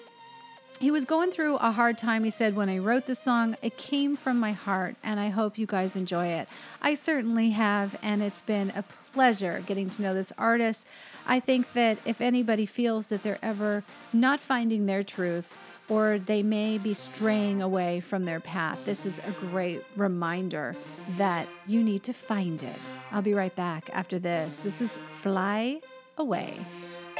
He 0.82 0.90
was 0.90 1.06
going 1.06 1.30
through 1.30 1.58
a 1.58 1.72
hard 1.72 2.00
time. 2.00 2.24
He 2.24 2.32
said, 2.32 2.56
When 2.56 2.68
I 2.68 2.80
wrote 2.80 3.06
the 3.06 3.14
song, 3.14 3.56
it 3.62 3.78
came 3.78 4.18
from 4.18 4.40
my 4.40 4.54
heart, 4.54 4.96
and 5.04 5.20
I 5.20 5.30
hope 5.30 5.60
you 5.60 5.68
guys 5.68 5.96
enjoy 5.96 6.26
it. 6.26 6.48
I 6.82 6.96
certainly 6.96 7.52
have, 7.52 7.96
and 8.02 8.24
it's 8.24 8.42
been 8.42 8.72
a 8.72 8.84
pleasure 9.14 9.64
getting 9.68 9.92
to 9.92 10.02
know 10.02 10.16
this 10.16 10.34
artist. 10.40 10.88
I 11.28 11.40
think 11.40 11.72
that 11.74 12.00
if 12.04 12.20
anybody 12.20 12.66
feels 12.66 13.10
that 13.10 13.22
they're 13.22 13.38
ever 13.44 13.84
not 14.12 14.40
finding 14.40 14.88
their 14.88 15.04
truth, 15.04 15.56
or 15.88 16.18
they 16.18 16.42
may 16.42 16.80
be 16.80 16.96
straying 16.96 17.62
away 17.62 18.00
from 18.00 18.26
their 18.26 18.40
path, 18.40 18.84
this 18.84 19.06
is 19.06 19.20
a 19.20 19.32
great 19.52 19.84
reminder 19.96 20.76
that 21.16 21.48
you 21.68 21.84
need 21.84 22.02
to 22.02 22.14
find 22.14 22.64
it. 22.64 22.90
I'll 23.12 23.22
be 23.22 23.36
right 23.36 23.56
back 23.56 23.92
after 23.94 24.18
this. 24.18 24.56
This 24.64 24.82
is 24.82 24.98
Fly 25.22 25.80
Away. 26.18 26.58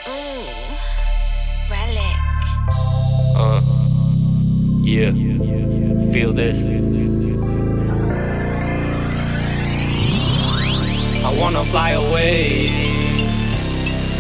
Ooh, 0.08 0.46
relic. 1.70 2.31
Uh, 3.36 3.62
yeah. 4.84 5.12
Feel 6.12 6.34
this. 6.34 6.58
I 11.24 11.40
wanna 11.40 11.64
fly 11.66 11.92
away. 11.92 12.70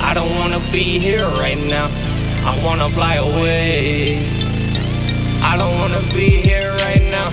I 0.01 0.13
don't 0.13 0.33
wanna 0.39 0.59
be 0.71 0.99
here 0.99 1.27
right 1.39 1.57
now. 1.57 1.89
I 2.43 2.59
wanna 2.63 2.89
fly 2.89 3.15
away. 3.15 4.17
I 5.43 5.57
don't 5.57 5.77
wanna 5.79 6.01
be 6.13 6.29
here 6.29 6.71
right 6.85 7.03
now. 7.11 7.31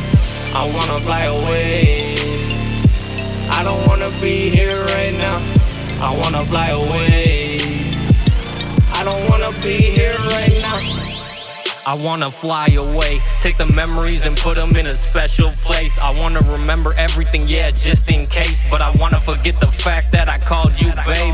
I 0.55 0.71
wanna 0.75 0.99
fly 1.01 1.25
away. 1.25 2.15
I 3.51 3.63
don't 3.63 3.87
wanna 3.87 4.11
be 4.21 4.51
here 4.51 4.85
right 4.97 5.15
now. 5.15 5.41
I 6.01 6.17
wanna 6.17 6.45
fly 6.47 6.71
away. 6.71 7.59
I 8.95 9.05
don't 9.05 9.29
wanna 9.31 9.53
be 9.63 9.77
here 9.79 10.17
right 10.31 10.59
now. 10.61 11.08
I 11.89 11.95
wanna 11.95 12.31
fly 12.31 12.67
away, 12.77 13.23
take 13.41 13.57
the 13.57 13.65
memories 13.65 14.27
and 14.27 14.37
put 14.37 14.57
them 14.57 14.77
in 14.77 14.89
a 14.89 14.95
special 14.95 15.53
place. 15.63 15.99
I 15.99 16.11
wanna 16.11 16.41
remember 16.41 16.93
everything, 16.99 17.49
yeah, 17.49 17.71
just 17.71 18.11
in 18.13 18.27
case. 18.27 18.67
But 18.71 18.83
I 18.83 18.91
wanna 18.99 19.23
forget 19.23 19.55
the 19.55 19.69
fact 19.69 20.13
that 20.13 20.29
I 20.29 20.37
called 20.37 20.79
you 20.79 20.91
babe. 21.07 21.33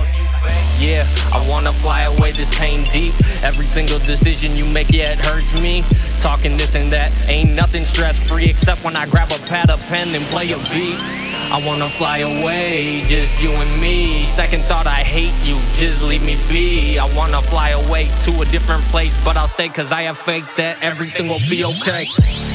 Yeah, 0.79 1.09
I 1.33 1.45
wanna 1.49 1.73
fly 1.73 2.03
away, 2.03 2.31
this 2.31 2.57
pain 2.57 2.85
deep. 2.93 3.15
Every 3.43 3.65
single 3.65 3.99
decision 3.99 4.57
you 4.57 4.65
make, 4.65 4.93
yeah, 4.93 5.15
it 5.15 5.19
hurts 5.19 5.53
me. 5.55 5.83
Talking 6.21 6.57
this 6.57 6.77
and 6.77 6.93
that, 6.93 7.13
ain't 7.29 7.51
nothing 7.51 7.85
stress 7.85 8.21
free 8.21 8.45
except 8.45 8.85
when 8.85 8.95
I 8.97 9.07
grab 9.07 9.33
a 9.33 9.41
pad, 9.47 9.71
a 9.71 9.77
pen, 9.77 10.15
and 10.15 10.25
play 10.27 10.53
a 10.53 10.59
beat. 10.71 11.24
I 11.53 11.63
wanna 11.65 11.89
fly 11.89 12.19
away, 12.19 13.05
just 13.07 13.41
you 13.41 13.51
and 13.51 13.81
me. 13.81 14.25
Second 14.25 14.63
thought, 14.65 14.87
I 14.87 15.03
hate 15.03 15.35
you, 15.43 15.59
just 15.77 16.03
leave 16.03 16.25
me 16.25 16.37
be. 16.49 16.99
I 16.99 17.07
wanna 17.15 17.41
fly 17.43 17.71
away 17.71 18.11
to 18.25 18.41
a 18.41 18.45
different 18.47 18.83
place, 18.85 19.17
but 19.25 19.37
I'll 19.37 19.49
stay 19.49 19.69
cause 19.69 19.93
I 19.93 20.03
have 20.03 20.19
faith 20.19 20.47
that 20.57 20.83
everything 20.83 21.29
will 21.29 21.45
be 21.49 21.65
okay. 21.65 22.07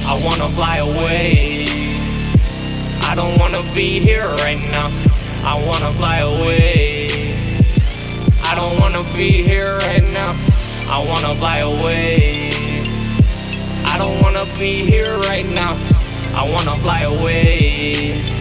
I 0.05 0.19
wanna 0.23 0.49
fly 0.49 0.77
away. 0.77 1.65
I 3.03 3.15
don't 3.15 3.37
wanna 3.39 3.63
be 3.73 3.99
here 3.99 4.27
right 4.45 4.61
now. 4.69 4.91
I 5.45 5.55
wanna 5.65 5.91
fly 5.91 6.19
away. 6.19 7.07
I 8.43 8.55
don't 8.55 8.79
wanna 8.79 9.03
be 9.15 9.43
here 9.43 9.77
right 9.77 10.03
now. 10.13 10.35
I 10.89 11.03
wanna 11.07 11.33
fly 11.35 11.59
away. 11.59 12.51
I 13.85 13.97
don't 13.97 14.21
wanna 14.21 14.45
be 14.57 14.85
here 14.89 15.17
right 15.19 15.45
now. 15.45 15.77
I 16.35 16.49
wanna 16.51 16.75
fly 16.75 17.01
away. 17.01 18.38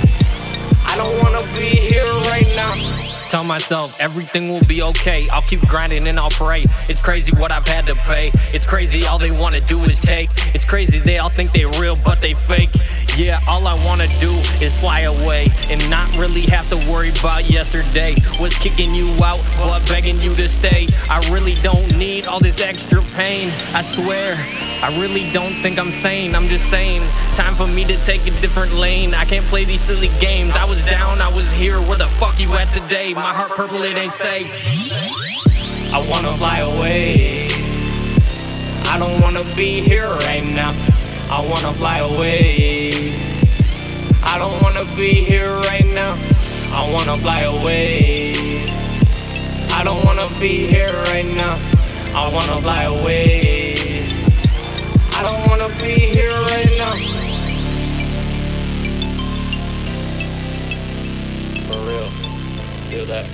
I 0.98 1.04
don't 1.04 1.16
wanna 1.22 1.42
be 1.54 1.76
here 1.76 2.10
right 2.10 2.48
now. 2.56 2.97
Tell 3.30 3.44
myself 3.44 3.94
everything 4.00 4.48
will 4.48 4.64
be 4.64 4.80
okay. 4.80 5.28
I'll 5.28 5.42
keep 5.42 5.60
grinding 5.68 6.06
and 6.08 6.18
I'll 6.18 6.30
pray. 6.30 6.64
It's 6.88 7.02
crazy 7.02 7.30
what 7.36 7.52
I've 7.52 7.68
had 7.68 7.84
to 7.86 7.94
pay. 7.94 8.28
It's 8.54 8.64
crazy 8.64 9.04
all 9.04 9.18
they 9.18 9.30
wanna 9.30 9.60
do 9.60 9.82
is 9.82 10.00
take. 10.00 10.30
It's 10.54 10.64
crazy 10.64 10.98
they 10.98 11.18
all 11.18 11.28
think 11.28 11.50
they 11.50 11.66
real 11.78 11.94
but 11.94 12.20
they 12.20 12.32
fake. 12.32 12.70
Yeah, 13.18 13.40
all 13.46 13.66
I 13.68 13.74
wanna 13.84 14.06
do 14.18 14.30
is 14.64 14.78
fly 14.78 15.00
away 15.00 15.48
and 15.68 15.90
not 15.90 16.08
really 16.16 16.42
have 16.46 16.68
to 16.70 16.76
worry 16.90 17.10
about 17.20 17.50
yesterday. 17.50 18.14
Was 18.40 18.56
kicking 18.56 18.94
you 18.94 19.10
out 19.22 19.44
but 19.58 19.86
begging 19.88 20.20
you 20.22 20.34
to 20.36 20.48
stay. 20.48 20.86
I 21.10 21.18
really 21.30 21.54
don't 21.56 21.98
need 21.98 22.26
all 22.28 22.40
this 22.40 22.62
extra 22.62 23.02
pain. 23.14 23.50
I 23.74 23.82
swear, 23.82 24.36
I 24.82 24.96
really 24.98 25.30
don't 25.32 25.52
think 25.60 25.78
I'm 25.78 25.90
sane. 25.90 26.34
I'm 26.34 26.48
just 26.48 26.70
saying, 26.70 27.02
time 27.34 27.52
for 27.52 27.66
me 27.66 27.84
to 27.84 27.96
take 28.04 28.26
a 28.26 28.30
different 28.40 28.72
lane. 28.72 29.12
I 29.12 29.26
can't 29.26 29.44
play 29.46 29.64
these 29.64 29.82
silly 29.82 30.10
games. 30.18 30.54
I 30.56 30.64
was 30.64 30.80
down, 30.84 31.20
I 31.20 31.28
was 31.28 31.50
here. 31.50 31.78
Where 31.80 31.98
the 31.98 32.06
fuck 32.06 32.40
you 32.40 32.54
at 32.54 32.72
today? 32.72 33.17
My 33.18 33.34
heart 33.34 33.50
purple, 33.50 33.82
it 33.82 33.98
ain't 33.98 34.12
safe. 34.12 34.46
I 35.92 35.98
wanna 36.08 36.36
fly 36.38 36.60
away. 36.60 37.48
I 38.92 38.96
don't 38.96 39.20
wanna 39.20 39.42
be 39.56 39.80
here 39.80 40.08
right 40.28 40.44
now. 40.44 40.70
I 41.28 41.44
wanna 41.50 41.72
fly 41.72 41.98
away. 41.98 43.10
I 44.24 44.38
don't 44.38 44.62
wanna 44.62 44.84
be 44.94 45.24
here 45.24 45.50
right 45.50 45.86
now. 45.86 46.16
I 46.70 46.88
wanna 46.92 47.16
fly 47.16 47.40
away. 47.40 48.34
I 49.72 49.82
don't 49.82 50.04
wanna 50.04 50.28
be 50.38 50.68
here 50.68 50.92
right 51.10 51.26
now. 51.26 51.58
I 52.14 52.30
wanna 52.32 52.58
fly 52.58 52.84
away. 52.84 54.06
I 55.18 55.22
don't 55.26 55.42
wanna 55.48 55.68
be 55.82 55.94
here 56.14 56.38
right 56.52 56.70
now. 56.78 56.94
For 61.66 61.80
real. 61.80 62.17
That. 62.88 63.28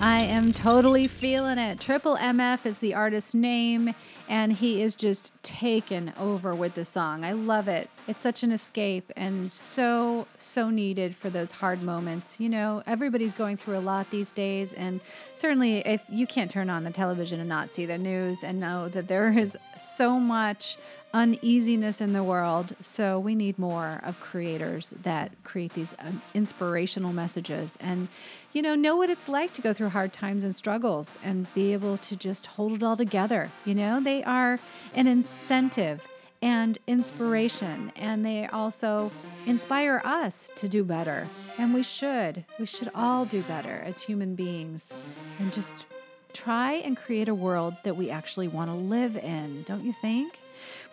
I 0.00 0.20
am 0.20 0.52
totally 0.52 1.08
feeling 1.08 1.58
it. 1.58 1.80
Triple 1.80 2.16
MF 2.16 2.64
is 2.66 2.78
the 2.78 2.94
artist's 2.94 3.34
name, 3.34 3.94
and 4.28 4.52
he 4.52 4.80
is 4.80 4.94
just 4.94 5.32
taken 5.42 6.12
over 6.20 6.54
with 6.54 6.76
the 6.76 6.84
song. 6.84 7.24
I 7.24 7.32
love 7.32 7.66
it. 7.66 7.90
It's 8.06 8.20
such 8.20 8.44
an 8.44 8.52
escape 8.52 9.10
and 9.16 9.52
so, 9.52 10.28
so 10.38 10.70
needed 10.70 11.16
for 11.16 11.30
those 11.30 11.50
hard 11.50 11.82
moments. 11.82 12.38
You 12.38 12.48
know, 12.48 12.84
everybody's 12.86 13.32
going 13.32 13.56
through 13.56 13.76
a 13.76 13.80
lot 13.80 14.08
these 14.10 14.30
days, 14.30 14.72
and 14.72 15.00
certainly 15.34 15.78
if 15.78 16.02
you 16.08 16.28
can't 16.28 16.50
turn 16.50 16.70
on 16.70 16.84
the 16.84 16.92
television 16.92 17.40
and 17.40 17.48
not 17.48 17.70
see 17.70 17.86
the 17.86 17.98
news 17.98 18.44
and 18.44 18.60
know 18.60 18.88
that 18.90 19.08
there 19.08 19.36
is 19.36 19.56
so 19.76 20.20
much 20.20 20.76
uneasiness 21.14 22.00
in 22.00 22.12
the 22.12 22.24
world. 22.24 22.74
So 22.80 23.18
we 23.20 23.34
need 23.34 23.58
more 23.58 24.00
of 24.02 24.20
creators 24.20 24.92
that 25.02 25.30
create 25.44 25.72
these 25.72 25.94
um, 26.00 26.20
inspirational 26.34 27.12
messages 27.12 27.78
and, 27.80 28.08
you 28.52 28.60
know, 28.60 28.74
know 28.74 28.96
what 28.96 29.08
it's 29.08 29.28
like 29.28 29.52
to 29.54 29.62
go 29.62 29.72
through 29.72 29.90
hard 29.90 30.12
times 30.12 30.42
and 30.42 30.54
struggles 30.54 31.16
and 31.24 31.52
be 31.54 31.72
able 31.72 31.96
to 31.98 32.16
just 32.16 32.46
hold 32.46 32.72
it 32.72 32.82
all 32.82 32.96
together. 32.96 33.48
You 33.64 33.76
know, 33.76 34.00
they 34.00 34.24
are 34.24 34.58
an 34.94 35.06
incentive 35.06 36.06
and 36.42 36.78
inspiration, 36.86 37.90
and 37.96 38.26
they 38.26 38.46
also 38.48 39.10
inspire 39.46 40.02
us 40.04 40.50
to 40.56 40.68
do 40.68 40.84
better. 40.84 41.26
And 41.56 41.72
we 41.72 41.82
should. 41.82 42.44
We 42.58 42.66
should 42.66 42.90
all 42.94 43.24
do 43.24 43.40
better 43.42 43.82
as 43.86 44.02
human 44.02 44.34
beings 44.34 44.92
and 45.38 45.52
just 45.54 45.86
try 46.34 46.72
and 46.72 46.96
create 46.98 47.28
a 47.28 47.34
world 47.34 47.76
that 47.84 47.96
we 47.96 48.10
actually 48.10 48.48
want 48.48 48.68
to 48.68 48.76
live 48.76 49.16
in, 49.16 49.62
don't 49.62 49.84
you 49.84 49.92
think? 49.94 50.38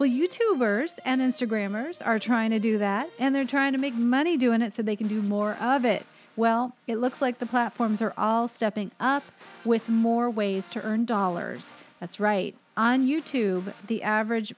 Well, 0.01 0.09
YouTubers 0.09 0.97
and 1.05 1.21
Instagrammers 1.21 2.03
are 2.03 2.17
trying 2.17 2.49
to 2.49 2.57
do 2.57 2.79
that, 2.79 3.07
and 3.19 3.35
they're 3.35 3.45
trying 3.45 3.73
to 3.73 3.77
make 3.77 3.93
money 3.93 4.35
doing 4.35 4.63
it 4.63 4.73
so 4.73 4.81
they 4.81 4.95
can 4.95 5.07
do 5.07 5.21
more 5.21 5.53
of 5.61 5.85
it. 5.85 6.07
Well, 6.35 6.75
it 6.87 6.95
looks 6.95 7.21
like 7.21 7.37
the 7.37 7.45
platforms 7.45 8.01
are 8.01 8.11
all 8.17 8.47
stepping 8.47 8.89
up 8.99 9.23
with 9.63 9.89
more 9.89 10.27
ways 10.27 10.71
to 10.71 10.81
earn 10.81 11.05
dollars. 11.05 11.75
That's 11.99 12.19
right. 12.19 12.55
On 12.75 13.05
YouTube, 13.05 13.73
the 13.85 14.01
average 14.01 14.55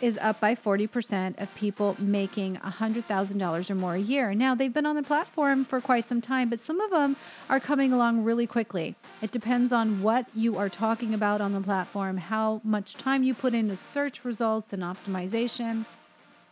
is 0.00 0.18
up 0.18 0.40
by 0.40 0.54
40% 0.54 1.40
of 1.40 1.54
people 1.54 1.96
making 1.98 2.56
$100,000 2.56 3.70
or 3.70 3.74
more 3.74 3.94
a 3.94 3.98
year. 3.98 4.34
Now, 4.34 4.54
they've 4.54 4.72
been 4.72 4.86
on 4.86 4.96
the 4.96 5.02
platform 5.02 5.64
for 5.64 5.80
quite 5.80 6.08
some 6.08 6.20
time, 6.20 6.48
but 6.48 6.60
some 6.60 6.80
of 6.80 6.90
them 6.90 7.16
are 7.48 7.60
coming 7.60 7.92
along 7.92 8.24
really 8.24 8.46
quickly. 8.46 8.96
It 9.22 9.30
depends 9.30 9.72
on 9.72 10.02
what 10.02 10.26
you 10.34 10.56
are 10.56 10.68
talking 10.68 11.14
about 11.14 11.40
on 11.40 11.52
the 11.52 11.60
platform, 11.60 12.16
how 12.16 12.60
much 12.64 12.94
time 12.94 13.22
you 13.22 13.34
put 13.34 13.54
into 13.54 13.76
search 13.76 14.24
results 14.24 14.72
and 14.72 14.82
optimization 14.82 15.84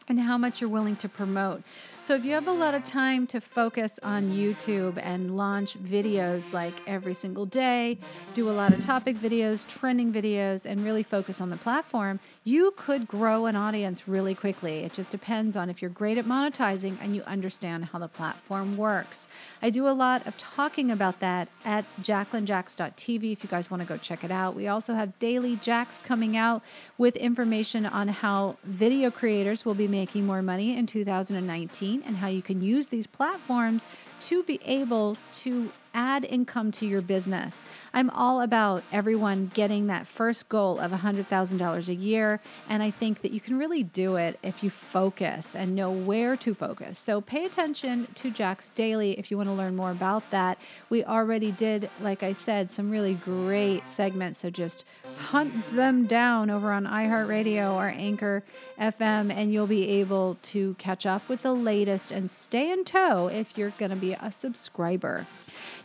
and 0.09 0.21
how 0.21 0.39
much 0.39 0.61
you're 0.61 0.71
willing 0.71 0.97
to 0.97 1.09
promote. 1.09 1.63
So, 2.03 2.15
if 2.15 2.25
you 2.25 2.33
have 2.33 2.49
a 2.49 2.53
lot 2.53 2.75
of 2.75 2.85
time 2.85 3.27
to 3.27 3.41
focus 3.41 4.01
on 4.03 4.31
YouTube 4.31 4.99
and 5.03 5.37
launch 5.37 5.79
videos 5.79 6.55
like 6.55 6.73
every 6.87 7.13
single 7.13 7.45
day, 7.45 7.99
do 8.33 8.49
a 8.49 8.53
lot 8.53 8.73
of 8.73 8.81
topic 8.81 9.17
videos, 9.17 9.67
trending 9.69 10.11
videos, 10.11 10.65
and 10.65 10.83
really 10.85 11.03
focus 11.03 11.39
on 11.43 11.51
the 11.51 11.59
platform, 11.59 12.19
you 12.45 12.73
could 12.79 13.07
grow 13.07 13.45
an 13.45 13.57
audience 13.57 14.09
really 14.09 14.35
quickly. 14.35 14.79
It 14.79 14.95
just 14.95 15.11
depends 15.11 15.55
on 15.55 15.69
if 15.69 15.83
you're 15.83 15.91
great 15.91 16.17
at 16.17 16.25
monetizing 16.25 16.97
and 17.03 17.15
you 17.15 17.23
understand 17.25 17.87
how 17.87 17.99
the 17.99 18.09
platform 18.09 18.79
works. 18.79 19.29
I 19.61 19.69
do 19.69 19.87
a 19.87 19.91
lot 19.91 20.27
of 20.27 20.35
talking 20.39 20.91
about 20.91 21.21
that 21.21 21.49
at 21.63 21.85
jacquelinejax.tv 22.01 23.33
if 23.33 23.45
you 23.45 23.51
guys 23.51 23.71
want 23.71 23.83
to 23.83 23.89
go 23.89 23.99
check 23.99 24.25
it 24.25 24.31
out. 24.31 24.55
We 24.55 24.67
also 24.67 24.95
have 24.95 25.19
daily 25.19 25.57
Jax 25.57 25.99
coming 25.99 26.39
out 26.39 26.63
with 26.97 27.17
information 27.17 27.85
on 27.85 28.09
how 28.09 28.57
video 28.65 29.11
creators 29.11 29.67
will 29.67 29.75
be 29.75 29.87
making 29.87 29.98
more 30.27 30.43
money 30.43 30.77
in 30.77 30.87
2019 30.87 32.03
and 32.07 32.17
how 32.17 32.29
you 32.29 32.43
can 32.43 32.61
use 32.61 32.89
these 32.89 33.07
platforms 33.07 33.87
to 34.21 34.43
be 34.45 34.61
able 34.65 35.17
to 35.35 35.71
add 35.99 36.25
income 36.25 36.71
to 36.71 36.87
your 36.87 37.03
business. 37.03 37.61
I'm 37.93 38.09
all 38.11 38.41
about 38.41 38.85
everyone 38.93 39.51
getting 39.53 39.89
that 39.89 40.07
first 40.07 40.49
goal 40.49 40.79
of 40.79 40.93
$100,000 40.93 41.89
a 41.89 41.95
year. 41.95 42.41
And 42.69 42.85
I 42.85 42.91
think 42.93 43.23
that 43.23 43.33
you 43.33 43.41
can 43.41 43.59
really 43.59 43.83
do 43.83 44.15
it 44.15 44.39
if 44.41 44.63
you 44.63 44.71
focus 44.71 45.57
and 45.57 45.75
know 45.75 45.91
where 45.91 46.37
to 46.37 46.55
focus. 46.55 47.01
So 47.01 47.21
pay 47.21 47.45
attention 47.45 48.07
to 48.15 48.31
Jax 48.31 48.71
Daily 48.71 49.19
if 49.19 49.33
you 49.33 49.37
want 49.37 49.49
to 49.49 49.55
learn 49.55 49.75
more 49.75 49.91
about 49.91 50.31
that. 50.31 50.59
We 50.89 51.05
already 51.05 51.51
did, 51.51 51.91
like 52.01 52.23
I 52.23 52.33
said, 52.33 52.71
some 52.71 52.93
really 52.93 53.15
great 53.15 53.89
segments. 53.89 54.39
So 54.39 54.51
just 54.51 54.85
hunt 55.17 55.69
them 55.69 56.07
down 56.07 56.49
over 56.49 56.71
on 56.71 56.85
iHeartRadio 56.85 57.75
or 57.75 57.89
Anchor 57.89 58.45
FM, 58.81 59.33
and 59.33 59.53
you'll 59.53 59.67
be 59.67 59.89
able 59.89 60.39
to 60.43 60.75
catch 60.79 61.07
up 61.07 61.29
with 61.29 61.43
the 61.43 61.53
latest 61.53 62.13
and 62.13 62.31
stay 62.31 62.71
in 62.71 62.85
tow 62.85 63.27
if 63.27 63.59
you're 63.59 63.71
going 63.71 63.91
to 63.91 63.97
be 63.97 64.13
a 64.13 64.31
subscriber. 64.31 65.27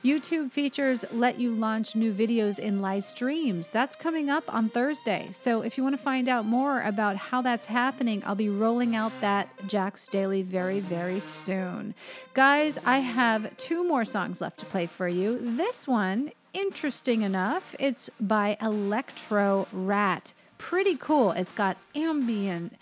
YouTube 0.03 0.51
features 0.51 1.05
let 1.11 1.39
you 1.39 1.51
launch 1.51 1.95
new 1.95 2.11
videos 2.13 2.59
in 2.59 2.81
live 2.81 3.05
streams. 3.05 3.69
That's 3.69 3.95
coming 3.95 4.29
up 4.29 4.53
on 4.53 4.69
Thursday. 4.69 5.29
So 5.31 5.61
if 5.61 5.77
you 5.77 5.83
want 5.83 5.95
to 5.95 6.01
find 6.01 6.27
out 6.27 6.45
more 6.45 6.81
about 6.81 7.15
how 7.15 7.41
that's 7.41 7.65
happening, 7.65 8.21
I'll 8.25 8.35
be 8.35 8.49
rolling 8.49 8.95
out 8.95 9.11
that 9.21 9.49
Jax 9.67 10.07
Daily 10.07 10.41
very, 10.41 10.79
very 10.79 11.19
soon. 11.19 11.93
Guys, 12.33 12.77
I 12.85 12.99
have 12.99 13.55
two 13.57 13.83
more 13.87 14.05
songs 14.05 14.41
left 14.41 14.59
to 14.59 14.65
play 14.65 14.85
for 14.85 15.07
you. 15.07 15.39
This 15.41 15.87
one, 15.87 16.31
interesting 16.53 17.21
enough, 17.21 17.75
it's 17.79 18.09
by 18.19 18.57
Electro 18.61 19.67
Rat. 19.71 20.33
Pretty 20.57 20.95
cool. 20.95 21.31
It's 21.31 21.51
got 21.51 21.77
ambient 21.95 22.75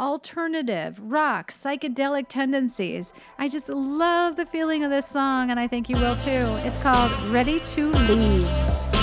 alternative, 0.00 0.98
rock, 1.00 1.50
psychedelic 1.50 2.28
tendencies. 2.28 3.12
I 3.38 3.48
just 3.48 3.68
love 3.68 4.36
the 4.36 4.46
feeling 4.46 4.84
of 4.84 4.90
this 4.90 5.06
song, 5.06 5.50
and 5.50 5.58
I 5.58 5.66
think 5.66 5.88
you 5.88 5.96
will 5.96 6.16
too. 6.16 6.46
It's 6.64 6.78
called 6.78 7.12
Ready 7.30 7.58
to 7.60 7.90
Leave. 7.90 8.97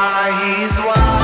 he's 0.00 0.78
wise. 0.80 1.19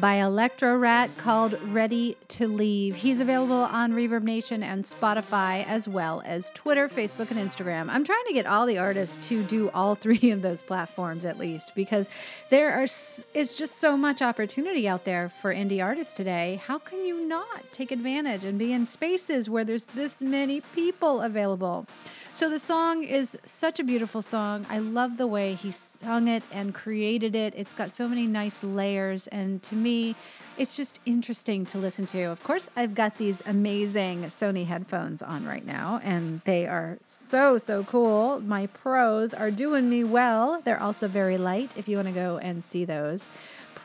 By 0.00 0.14
Electro 0.14 0.76
Rat 0.76 1.10
called 1.18 1.60
Ready 1.64 2.16
to 2.28 2.46
Leave. 2.48 2.94
He's 2.94 3.20
available 3.20 3.54
on 3.54 3.92
ReverbNation 3.92 4.62
and 4.62 4.84
Spotify, 4.84 5.66
as 5.66 5.88
well 5.88 6.22
as 6.24 6.50
Twitter, 6.54 6.88
Facebook, 6.88 7.30
and 7.30 7.38
Instagram. 7.38 7.88
I'm 7.90 8.04
trying 8.04 8.24
to 8.26 8.32
get 8.32 8.46
all 8.46 8.64
the 8.64 8.78
artists 8.78 9.28
to 9.28 9.42
do 9.42 9.70
all 9.70 9.94
three 10.02 10.30
of 10.30 10.42
those 10.42 10.62
platforms 10.62 11.24
at 11.24 11.38
least 11.38 11.74
because 11.74 12.08
there 12.50 12.72
are 12.72 12.84
it's 12.84 13.54
just 13.56 13.80
so 13.80 13.96
much 13.96 14.22
opportunity 14.22 14.88
out 14.88 15.04
there 15.04 15.28
for 15.28 15.54
indie 15.54 15.84
artists 15.84 16.14
today. 16.14 16.60
How 16.66 16.78
can 16.78 17.04
you 17.04 17.26
not 17.26 17.72
take 17.72 17.90
advantage 17.90 18.44
and 18.44 18.58
be 18.58 18.72
in 18.72 18.86
spaces 18.86 19.50
where 19.50 19.64
there's 19.64 19.86
this 19.86 20.22
many 20.22 20.60
people 20.60 21.20
available? 21.20 21.86
So 22.34 22.48
the 22.48 22.58
song 22.58 23.04
is 23.04 23.36
such 23.44 23.78
a 23.78 23.84
beautiful 23.84 24.22
song. 24.22 24.64
I 24.70 24.78
love 24.78 25.18
the 25.18 25.26
way 25.26 25.52
he 25.52 25.70
sung 25.70 26.28
it 26.28 26.42
and 26.50 26.74
created 26.74 27.34
it. 27.34 27.52
It's 27.54 27.74
got 27.74 27.92
so 27.92 28.08
many 28.08 28.26
nice 28.26 28.64
layers, 28.64 29.26
and 29.26 29.62
to 29.64 29.74
me, 29.74 30.16
it's 30.56 30.74
just 30.74 30.98
interesting 31.04 31.66
to 31.66 31.78
listen 31.78 32.06
to. 32.06 32.22
Of 32.22 32.42
course, 32.42 32.70
I've 32.74 32.94
got 32.94 33.18
these 33.18 33.42
amazing 33.44 34.22
Sony 34.22 34.66
headphones 34.66 35.20
on 35.20 35.44
right 35.44 35.64
now, 35.64 36.00
and 36.02 36.40
they 36.44 36.66
are 36.66 36.98
so, 37.06 37.58
so 37.58 37.84
cool. 37.84 38.40
My 38.40 38.66
pros 38.66 39.34
are 39.34 39.50
doing 39.50 39.90
me 39.90 40.02
well. 40.02 40.62
They're 40.64 40.82
also 40.82 41.08
very 41.08 41.36
light 41.36 41.72
if 41.76 41.86
you 41.86 41.96
want 41.96 42.08
to 42.08 42.14
go 42.14 42.38
and 42.38 42.64
see 42.64 42.86
those 42.86 43.28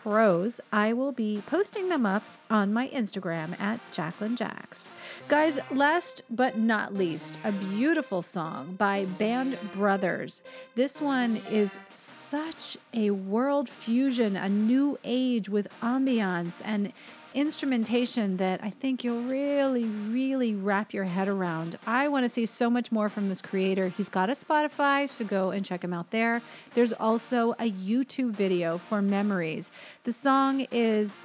pros, 0.08 0.62
I 0.72 0.94
will 0.94 1.12
be 1.12 1.44
posting 1.48 1.90
them 1.90 2.06
up 2.06 2.24
on 2.50 2.72
my 2.72 2.88
Instagram 2.90 3.60
at 3.60 3.82
Jacqueline 3.92 4.38
Jax. 4.38 4.94
Guys, 5.28 5.60
last 5.72 6.22
but 6.30 6.58
not 6.58 6.94
least, 6.94 7.38
a 7.44 7.52
beautiful 7.52 8.22
song 8.22 8.76
by 8.78 9.04
Band 9.20 9.58
Brothers. 9.74 10.42
This 10.76 11.02
one 11.02 11.42
is 11.52 11.78
such 11.94 12.78
a 12.94 13.10
world 13.12 13.68
fusion, 13.68 14.38
a 14.38 14.48
new 14.48 14.98
age 15.04 15.50
with 15.50 15.68
ambiance 15.82 16.62
and 16.64 16.94
instrumentation 17.34 18.38
that 18.38 18.64
I 18.64 18.70
think 18.70 19.04
you'll 19.04 19.24
really, 19.24 19.84
really 19.84 20.56
wrap 20.56 20.94
your 20.94 21.04
head 21.04 21.28
around. 21.28 21.78
I 21.86 22.08
want 22.08 22.24
to 22.24 22.30
see 22.30 22.46
so 22.46 22.70
much 22.70 22.90
more 22.90 23.10
from 23.10 23.28
this 23.28 23.42
creator. 23.42 23.90
He's 23.90 24.08
got 24.08 24.30
a 24.30 24.34
Spotify, 24.34 25.10
so 25.10 25.26
go 25.26 25.50
and 25.50 25.66
check 25.66 25.84
him 25.84 25.94
out 25.94 26.12
there. 26.12 26.42
There's 26.74 26.94
also 26.94 27.52
a 27.60 27.70
YouTube 27.70 28.32
video 28.32 28.78
for 28.78 29.02
Memories. 29.02 29.74
The 30.06 30.14
song 30.14 30.68
is 30.72 31.20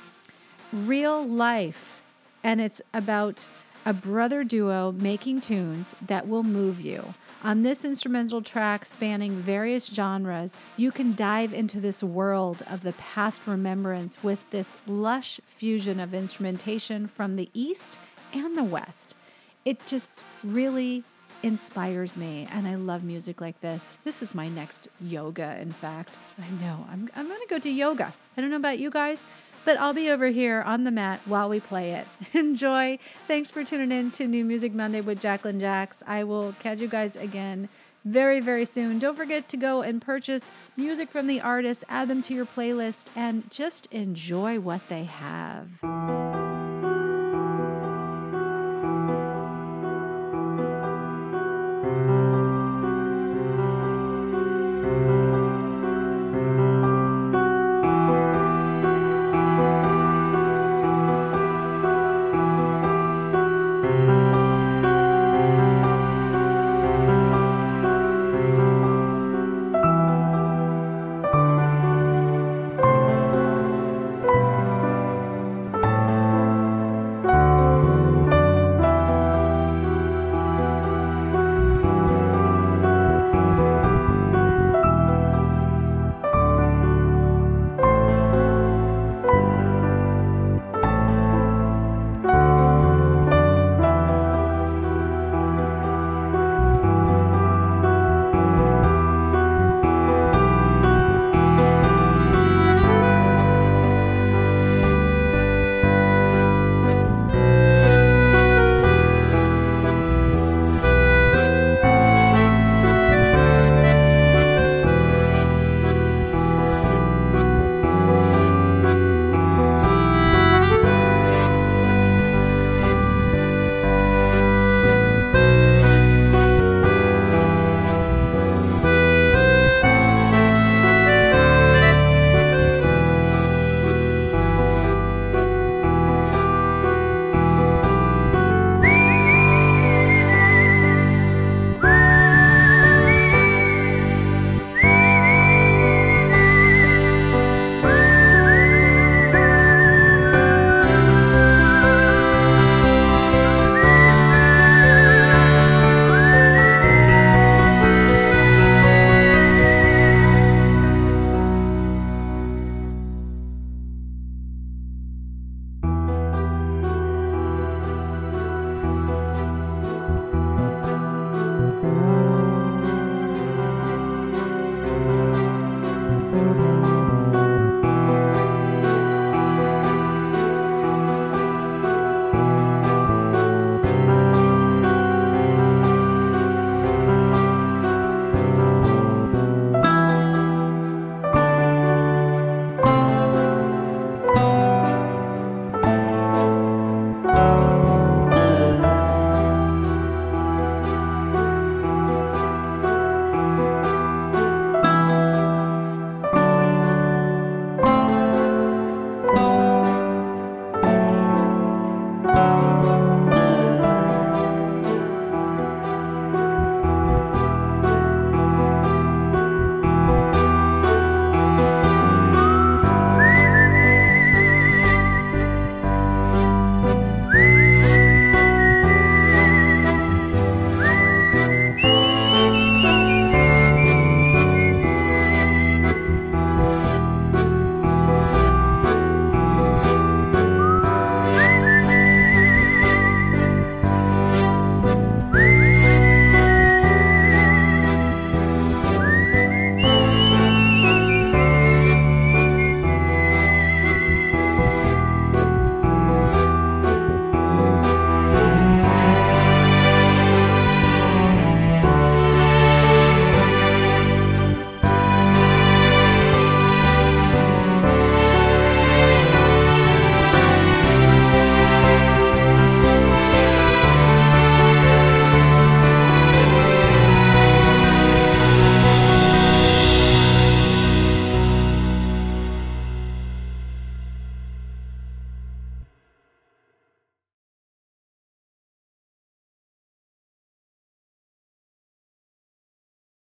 Real 0.73 1.25
Life, 1.25 2.03
and 2.43 2.61
it's 2.61 2.83
about 2.93 3.49
a 3.85 3.93
brother 3.93 4.45
duo 4.45 4.93
making 4.93 5.41
tunes 5.41 5.95
that 6.07 6.29
will 6.29 6.43
move 6.43 6.81
you. 6.81 7.15
On 7.45 7.63
this 7.63 7.85
instrumental 7.85 8.41
track 8.41 8.85
spanning 8.85 9.33
various 9.33 9.87
genres, 9.87 10.57
you 10.77 10.93
can 10.93 11.15
dive 11.15 11.53
into 11.53 11.81
this 11.81 12.03
world 12.03 12.63
of 12.71 12.83
the 12.83 12.93
past 12.93 13.47
remembrance 13.47 14.23
with 14.23 14.49
this 14.51 14.77
lush 14.87 15.41
fusion 15.47 15.99
of 15.99 16.15
instrumentation 16.15 17.09
from 17.09 17.35
the 17.35 17.51
East 17.53 17.99
and 18.33 18.57
the 18.57 18.63
West. 18.63 19.17
It 19.65 19.85
just 19.87 20.09
really 20.45 21.03
inspires 21.43 22.17
me, 22.17 22.47
and 22.53 22.69
I 22.69 22.77
love 22.77 23.03
music 23.03 23.41
like 23.41 23.61
this. 23.61 23.93
This 24.05 24.23
is 24.23 24.35
my 24.35 24.49
next 24.49 24.89
yoga, 25.01 25.59
in 25.61 25.73
fact. 25.73 26.17
I 26.39 26.49
know, 26.65 26.87
I'm, 26.91 27.11
I'm 27.17 27.27
to 27.27 27.47
go 27.49 27.59
to 27.59 27.71
yoga. 27.71 28.13
I 28.37 28.41
don't 28.41 28.51
know 28.51 28.57
about 28.57 28.79
you 28.79 28.91
guys, 28.91 29.27
but 29.65 29.79
I'll 29.79 29.95
be 29.95 30.11
over 30.11 30.29
here 30.29 30.63
on 30.63 30.85
the 30.85 30.91
mat 30.91 31.21
while 31.27 31.49
we 31.49 31.61
play 31.61 31.93
it. 31.93 32.07
Enjoy. 32.35 32.99
Thanks 33.27 33.51
for 33.51 33.65
tuning 33.65 33.93
in 33.93 34.11
to 34.13 34.27
New 34.27 34.45
Music 34.45 34.73
Monday 34.73 35.01
with 35.01 35.21
Jacqueline 35.21 35.61
Jax. 35.61 35.99
I 36.07 36.25
will 36.25 36.55
catch 36.61 36.81
you 36.81 36.89
guys 36.89 37.17
again 37.17 37.69
very, 38.05 38.41
very 38.41 38.65
soon. 38.65 38.99
Don't 38.99 39.17
forget 39.17 39.49
to 39.51 39.57
go 39.57 39.83
and 39.83 40.03
purchase 40.03 40.53
music 40.77 41.11
from 41.11 41.27
the 41.27 41.41
artists, 41.41 41.85
add 41.89 42.09
them 42.09 42.23
to 42.23 42.35
your 42.35 42.47
playlist, 42.47 43.07
and 43.15 43.49
just 43.51 43.87
enjoy 43.93 44.59
what 44.59 44.89
they 44.89 45.05
have. 45.05 46.52